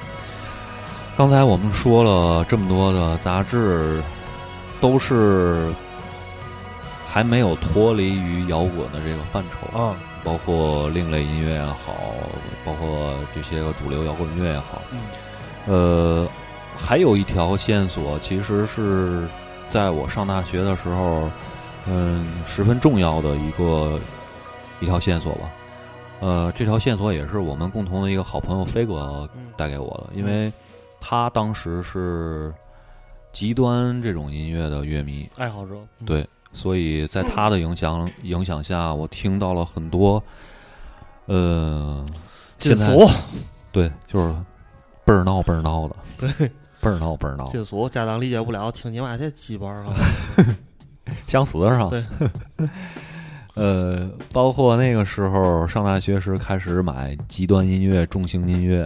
[1.15, 4.03] 刚才我们说了这么多的杂志，
[4.81, 5.73] 都是
[7.07, 11.95] 还没有脱离于摇滚的这个范畴啊，包括另类音乐也好，
[12.65, 14.99] 包括这些个主流摇滚乐也好，嗯，
[15.73, 16.27] 呃，
[16.77, 19.25] 还有一条线索，其实是
[19.71, 21.29] 在我上大学的时候，
[21.87, 23.97] 嗯，十分重要的一个
[24.81, 25.49] 一条线索吧。
[26.19, 30.51] 呃，这条线索也是我们共同的一个好朋友飞哥带给我的，因为
[30.99, 32.53] 他当时是
[33.31, 35.75] 极端这种音乐的乐迷，爱好者。
[36.01, 36.05] 嗯。
[36.05, 40.21] 对，所以在他的影响影响下，我听到了很多，
[41.27, 42.05] 呃，
[42.59, 43.09] 禁现在俗，
[43.71, 44.35] 对，就是
[45.05, 46.51] 倍儿闹倍儿闹的，对，
[46.81, 49.93] 倍儿闹倍儿闹，禁俗，家长理解不了，听你妈这鸡巴儿啊！
[51.27, 51.89] 想死是吧？
[51.89, 52.03] 对，
[53.55, 58.83] 呃，包括那个时候上大学时开始买《极端音乐》《重型音乐》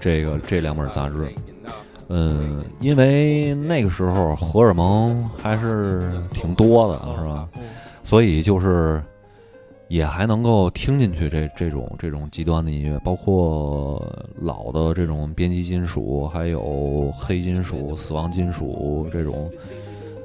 [0.00, 1.28] 这个这两本杂志，
[2.08, 7.46] 嗯，因为那个时候荷尔蒙还是挺多的，是吧？
[8.04, 9.02] 所以就是
[9.88, 14.00] 也还能够听进去这这种这种极端的音乐，包括
[14.36, 19.50] 老的这种编辑金属，还有黑金属、死亡金属这种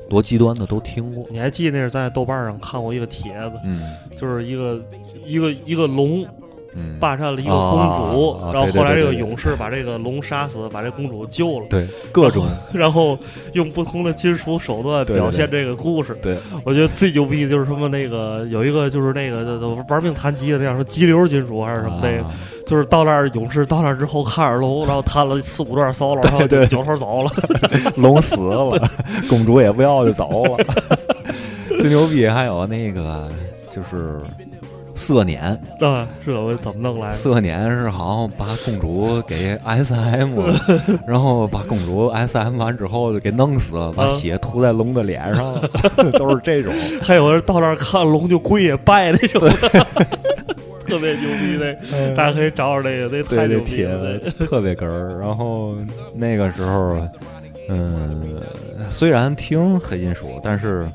[0.09, 1.25] 多极端的都听过。
[1.29, 3.81] 你还记得那是在豆瓣上看过一个帖子，嗯，
[4.15, 4.83] 就是一个
[5.25, 6.25] 一个一个龙。
[6.73, 11.65] 嗯霸占了一个公主，然后后来这个勇士把这个龙杀死，把这公主救了。
[11.69, 13.19] 对各种然后， 然后
[13.53, 16.17] 用不同的金属手段表现这个故事。
[16.21, 19.57] 对，我觉得最牛逼的就是什么那个有一个就是那个
[19.89, 22.31] 玩命弹吉的那样说激流金属还是什么那个，啊
[22.67, 27.31] 就是到那儿勇士到那儿之后看着龙，然后弹了四五段 solo， 然后就扭头走了。
[27.97, 28.89] 龙死了，
[29.27, 30.57] 公主也不要就走了。
[31.81, 33.29] 最牛逼还有那个
[33.69, 34.21] 就是
[34.95, 35.41] 色年，
[35.79, 37.15] 啊，这我怎么弄来的？
[37.15, 40.39] 色年是好像把公主给 S M，
[41.07, 45.61] 然后把公主 S M 完之后就给弄死了，把啊血涂在龙的脸上了，
[46.17, 46.73] 都是这种。
[47.01, 49.41] 还有人到那儿看龙就跪下拜那种，
[50.85, 51.57] 特别牛逼
[51.91, 54.17] 那，大家可以找找那个，那太对对牛逼帖了。
[54.19, 55.17] 子特别哏儿。
[55.19, 55.75] 然后
[56.13, 56.99] 那个时候，
[57.69, 58.21] 嗯，
[58.89, 60.85] 虽然听黑金属，但是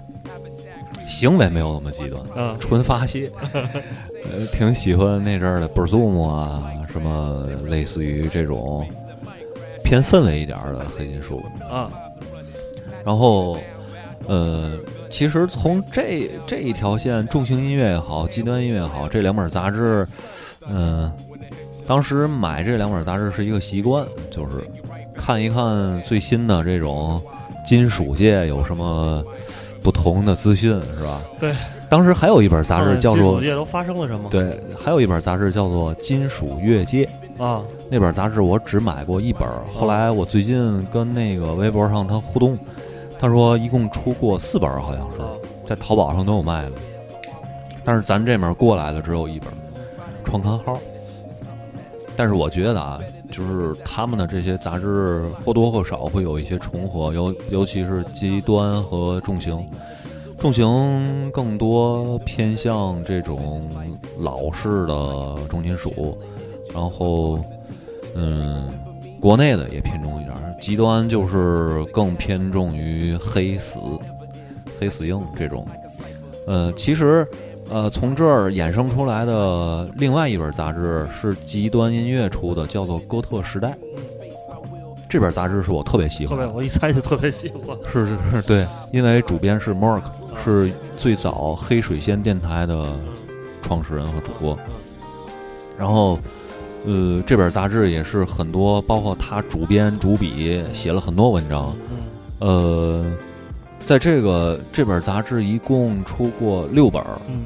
[1.08, 3.30] 行为没有那么极端，嗯纯发泄。
[3.52, 8.86] 呃，挺喜欢那阵儿的 b r z o m 啊，什么类似于这种
[9.84, 11.42] 偏氛围一点的黑金属。
[11.70, 11.90] 啊，
[13.04, 13.56] 然后，
[14.26, 14.76] 呃，
[15.08, 20.04] 其实从这这一条线，重型音乐也好，极端音乐也好，这两本杂志，
[20.68, 21.12] 嗯、
[21.86, 24.68] 当时买这两本杂志是一个习惯，就是
[25.16, 27.22] 看一看最新的这种
[27.64, 29.24] 金属界有什么
[29.86, 31.22] 不同的资讯，是吧？
[31.38, 31.54] 对。
[31.88, 34.28] 当时还有一本杂志叫做金属界都发生了什么？
[34.28, 37.08] 对，还有一本杂志叫做《金属乐界》
[37.44, 42.58] 啊，那本杂志我只买过一本，后来我最近跟那个微博上他互动，
[43.16, 45.18] 他说一共出过四本，好像是
[45.64, 46.72] 在淘宝上都有卖的，
[47.84, 49.48] 但是咱这面过来的只有一本，
[50.24, 50.76] 创刊号。
[52.16, 52.98] 但是我觉得啊，
[53.30, 59.64] 就是他们的这些杂志或多或少会有一些重合，尤尤其是极端和重型。
[60.38, 63.62] 重型更多偏向这种
[64.18, 66.18] 老式的重金属，
[66.74, 67.38] 然后
[68.14, 68.68] 嗯，
[69.18, 73.78] 国内的也偏重一点，极端就是更偏重于黑死、
[74.78, 75.66] 黑死硬这种。
[76.46, 77.26] 呃，其实，
[77.68, 83.68] 呃，从这儿衍生出来的另外一本杂志是极端音乐出的，叫做《哥特时代》。
[85.08, 87.76] 这本杂志是我特别喜欢的，特别，我一猜就特别喜欢。
[87.86, 90.02] 是是是，对，因为主编是 Mark，
[90.44, 92.86] 是最早黑水仙电台的
[93.62, 94.58] 创始人和主播。
[95.78, 96.18] 然后，
[96.84, 101.74] 呃，这本杂志也是很多，包括他主编、主笔写了很多文章。
[102.40, 103.04] 呃，
[103.86, 107.00] 在这个这本杂志一共出过六本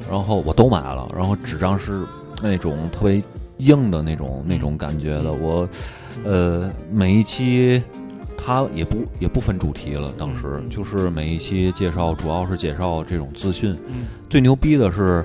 [0.09, 2.03] 然后我都买了，然后纸张是
[2.41, 3.21] 那种特别
[3.57, 5.31] 硬的那种那种感觉的。
[5.31, 5.69] 我，
[6.25, 7.81] 呃，每一期
[8.35, 13.71] 它也不也不分主题了，当时就是每一期介绍，主要是介绍这种资讯。
[13.87, 14.07] 嗯。
[14.27, 15.23] 最牛逼的是，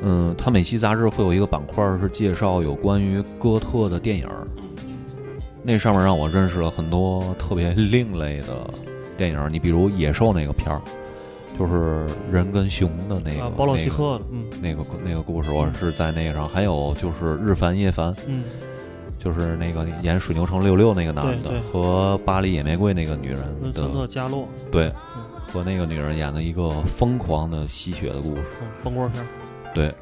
[0.00, 4.46] 嗯，它每期杂志会有一个板块儿是介绍有关于哥特的电影儿，
[5.64, 8.70] 那上面让我认识了很多特别另类的
[9.16, 9.48] 电影。
[9.50, 10.80] 你比如《野兽》那个片儿，
[11.58, 18.44] 就是人跟熊的那个，啊，保罗那个契克的，嗯那个那个故事，我是在那个上，还有就是日凡夜凡，嗯，
[19.18, 23.42] 就是那个演水牛城六六那个男的和巴黎野玫瑰那个女人
[23.72, 24.92] 的加洛，对，
[25.46, 29.26] 和那个女人演的一个疯狂的吸血的故事，嗯风锅片儿
[29.74, 29.92] 对，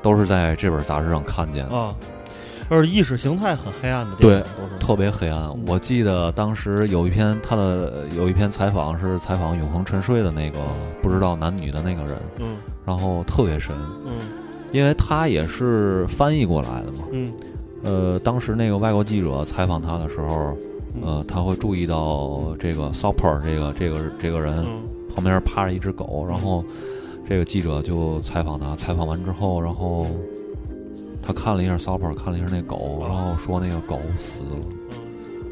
[0.00, 1.76] 都是在这本杂志上看见的。
[1.76, 1.94] 啊，
[2.68, 5.50] 而意识形态很黑暗的电对影都是，特别黑暗。
[5.66, 10.58] 我记得当时有一篇他的有一篇采访是采访永恒沉睡的那个
[11.02, 12.56] 不知道男女的那个人，嗯。
[12.84, 14.18] 然后特别深，嗯。
[14.70, 17.04] 因为他也是翻译过来的嘛。
[17.12, 17.32] 嗯。
[17.82, 20.56] 呃，当时那个外国记者采访他的时候，
[20.94, 21.02] 嗯。
[21.04, 24.80] 呃，他会注意到这个 Soper 这个这个这个人嗯。
[25.14, 26.62] 旁边趴着一只狗，然后
[27.28, 30.06] 这个记者就采访他，采访完之后，然后
[31.22, 34.58] 他看了一下 Soper，看了一下那狗，然后说那个狗死了。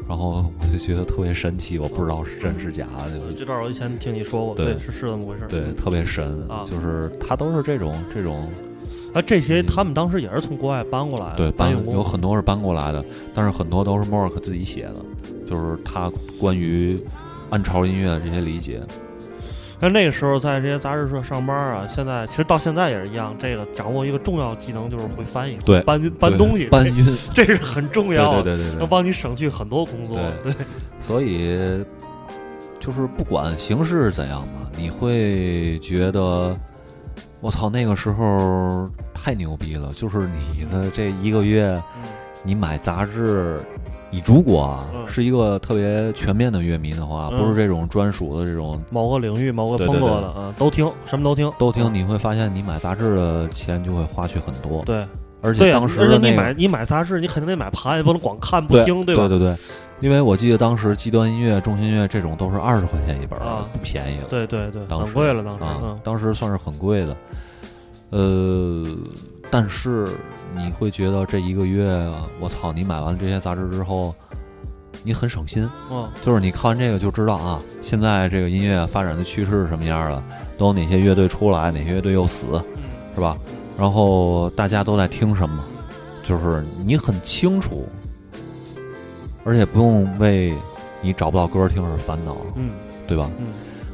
[0.07, 5.45] 然后我就觉得特别神奇，我不知道是真是假的，这段我以前听你说过，对是是这么回事。
[5.49, 8.49] 对，特别神，啊就是他都是这种这种，
[9.13, 13.03] 啊，这些他们当时也是从国外搬过来的，对，搬有很多是搬过来的，
[13.35, 14.95] 但是很多都是 Mark 自己写的，
[15.45, 16.09] 就是他
[16.39, 16.97] 关于
[17.49, 18.81] 暗潮音乐的这些理解。
[19.79, 30.17] 但那个时候在这些杂志社上班啊，现在其实到现在也是一样，这个掌握一个重要技能就是会翻译，对搬搬东西，搬运这是很重要的，对对对能帮你省去很多工作。
[30.43, 30.65] 对对，
[30.99, 31.85] 所以
[32.79, 36.57] 就是不管形式怎样吧，你会觉得
[37.39, 39.91] 我操，那个时候太牛逼了。
[39.93, 41.79] 就是你的这一个月，
[42.43, 43.59] 你买杂志，
[44.09, 45.07] 你如果啊嗯。
[45.07, 47.37] 是一个特别全面的乐迷的话，嗯。
[47.37, 54.83] 不是这种专属的这种某个领域、某个风格的啊，都听，什么都听，都听，你会发现你买杂志的钱就会花去很多。
[54.85, 55.05] 对，
[55.41, 59.27] 而且当时的那个而且你买你买杂志，你肯定得买盘，也不能光看不听对听，吧？
[59.27, 59.57] 对对对，
[59.99, 63.65] 因为我记得当时极端音乐、重音乐这种都是二十块钱一本儿啊。
[63.71, 64.25] 不便宜了。
[64.29, 67.15] 对对对当时很贵了当时啊嗯，当时算是很贵的。
[68.09, 68.85] 呃，
[69.49, 70.09] 但是
[70.55, 71.87] 你会觉得这一个月，
[72.39, 74.13] 我操，你买完这些杂志之后，
[75.03, 75.69] 你很省心。
[75.91, 80.21] 嗯，就是你看完这个就知道啊，现在这个音乐发展的趋势是什么样的，
[80.57, 82.47] 都有哪些乐队出来，哪些乐队又死，
[83.15, 83.37] 是吧？
[83.77, 85.63] 然后大家都在听什么，
[86.23, 87.87] 就是你很清楚，
[89.43, 90.53] 而且不用为
[91.01, 92.71] 你找不到歌听而烦恼，嗯，
[93.07, 93.29] 对吧？
[93.37, 93.47] 嗯。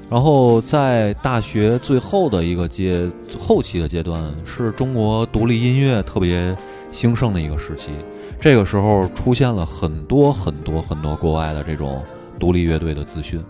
[0.10, 6.56] 然后在大学最后的一个阶后期的阶段，是中国独立音乐特别
[6.92, 7.92] 兴盛的一个时期。
[8.40, 12.04] 这个时候出现了很多很多很多国外的这种
[12.40, 13.42] 独立乐队的资讯，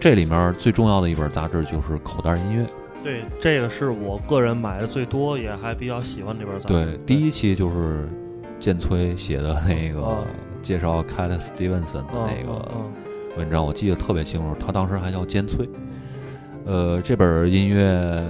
[0.00, 2.64] 这里面最重要的一本杂志就是《口袋音乐》。
[3.02, 6.72] 对，这个是我个人买的最多，也还比较喜欢这本杂志。
[6.72, 8.08] 对，第一期就是
[8.58, 10.18] 剑崔写的那个啊
[10.62, 12.66] 介绍 Cat Stevenson 的那个
[13.36, 14.56] 文章，我记得特别清楚。
[14.58, 15.68] 他当时还叫尖崔。
[16.66, 18.24] 呃，这本音乐，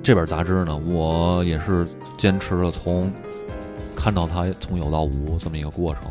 [0.00, 1.84] 这本杂志呢，我也是
[2.16, 3.10] 坚持了从
[3.96, 6.04] 看到它从有到无这么一个过程。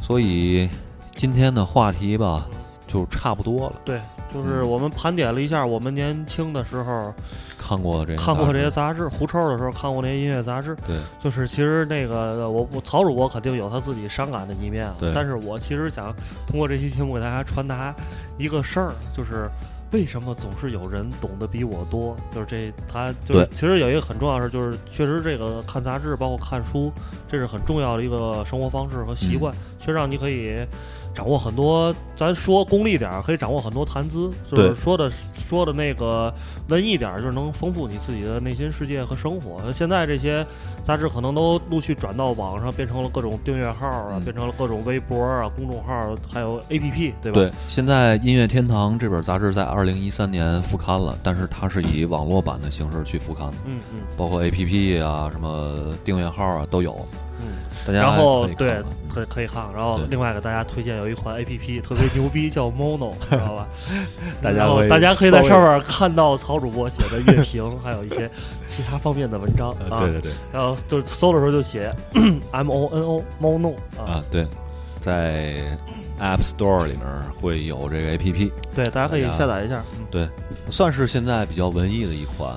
[0.00, 0.70] 所以
[1.14, 2.48] 今天的话题吧，
[2.86, 3.76] 就差不多了。
[3.84, 4.00] 对，
[4.32, 7.12] 就是我们盘点了一下我们年轻的时候
[7.58, 10.74] 看过这些看过这些杂志，狐臭的时候看过那些音乐杂志。
[10.86, 16.10] 对，就是其实那个我我曹主播肯定有他自己伤感的一面啊对，但是我其实想
[16.46, 17.94] 通过这期节目给大家传达
[18.38, 19.46] 一个事儿，就是
[19.92, 22.16] 为什么总是有人懂得比我多？
[22.32, 26.92] 就是这，他就是其实有一个很重要的事，就是确实这个看杂志，包括看书，
[27.28, 30.56] 这是很重要的一个生活方式和习惯，确实让你可以
[31.14, 31.94] 掌握很多。
[32.16, 36.32] 咱说功利点儿，可以掌握很多谈资，就是说的说的那个
[36.68, 39.72] 文艺点儿，就是能丰富你自己的内心世界和生活。
[39.72, 40.46] 现在这些
[40.84, 47.40] 杂志可能都陆续转到网上，变成了各种订阅号啊，嗯变成了各种微博啊、公众号，还有 APP，对吧？
[47.40, 57.06] 对，现在《音乐天堂》这本杂志在二零一三年复刊了，但是它是以网络版的形式去复刊的，嗯嗯包括 APP 啊、什么订阅号啊都有。
[57.42, 63.66] 嗯，大家然后对可可以看，然后另外给大家推荐有一款 A P P 特别牛逼，叫 Mono， 知道吧？
[64.42, 68.30] 大家大家可以在上面看到曹主播写的乐评，还有一些
[68.64, 69.76] 其他方面的文章啊。
[69.90, 71.94] 呃对对对然后就搜的时候就写
[72.52, 74.46] M O N O Mono 啊，啊，对，
[75.00, 75.76] 在
[76.20, 77.00] App Store 里面
[77.40, 79.82] 会有这个 APP，对，大家可以下载一下。
[79.98, 80.28] 嗯对，
[80.70, 82.52] 算是现在比较文艺的一款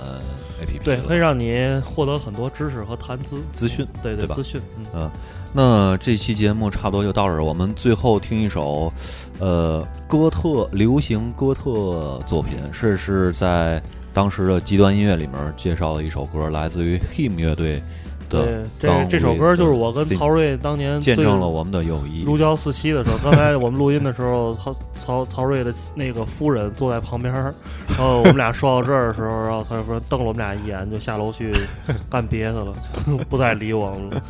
[0.66, 3.42] APP，对，会让你获得很多知识和谈资。
[3.52, 4.36] 资讯，对对吧？
[4.36, 4.86] 资讯，嗯。
[4.94, 5.12] 嗯，
[5.52, 8.92] 那这期节目差不多就到这儿，我们最后听一首，
[9.40, 13.82] 呃，哥特流行哥特作品，是是在
[14.14, 17.82] 当时的极端音乐里面介绍的一首歌，来自于 Him 乐队的
[18.34, 22.24] 对，这这首歌就是我跟曹睿当年见最证了我们的友谊。
[22.24, 27.54] 如胶似漆的时候，刚才我们录音的时候，曹曹曹睿的那个夫人坐在旁边儿，
[27.88, 31.52] 然后我们俩说到这儿的时候，然后曹睿夫人瞪了我们俩一眼，就下楼去
[32.10, 32.74] 干别的了，
[33.30, 34.22] 不再理我们了。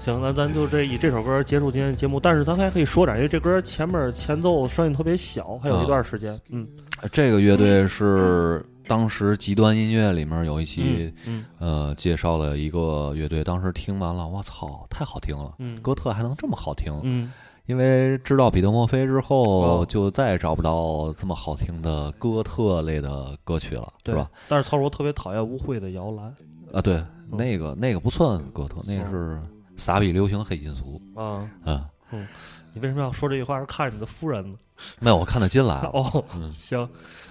[0.00, 6.66] 行，那咱就这以这首歌结束今天的节目，但是咱还可以说点，因为这歌前面前奏声音特别小，还有一段时间，嗯，
[7.10, 17.32] 这个乐队是当时极端音乐里面有一期，嗯呃，介绍了一个乐队，当时听完了，我操，太好听了，嗯哥特还能这么好听，嗯，
[17.66, 24.30] 因为知道彼得墨菲之后，哦就再也找不到这么好听的哥特类的歌曲了，对是吧？？
[24.48, 26.34] 但是曹睿特别讨厌污秽的摇篮
[26.72, 29.40] 啊，对，那个那个不算哥特，那个是
[29.76, 31.82] 撒比流行黑金属，啊，嗯，
[32.12, 32.26] 嗯，
[32.72, 33.58] 你为什么要说这句话？
[33.58, 34.56] 是看着你的夫人呢？
[34.98, 36.88] 没有，我看得进来了，哦，嗯行，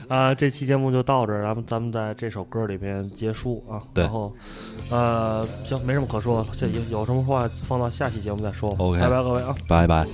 [0.08, 3.84] 啊，这期节目就到这儿，咱们咱们在这首歌里边结束啊。
[3.94, 4.34] 对然后，
[4.90, 8.74] 呃，行，没什么可说的，这有有什么话放到下期节目再说。
[8.78, 9.56] OK 拜拜各位啊。
[9.68, 10.08] 拜拜。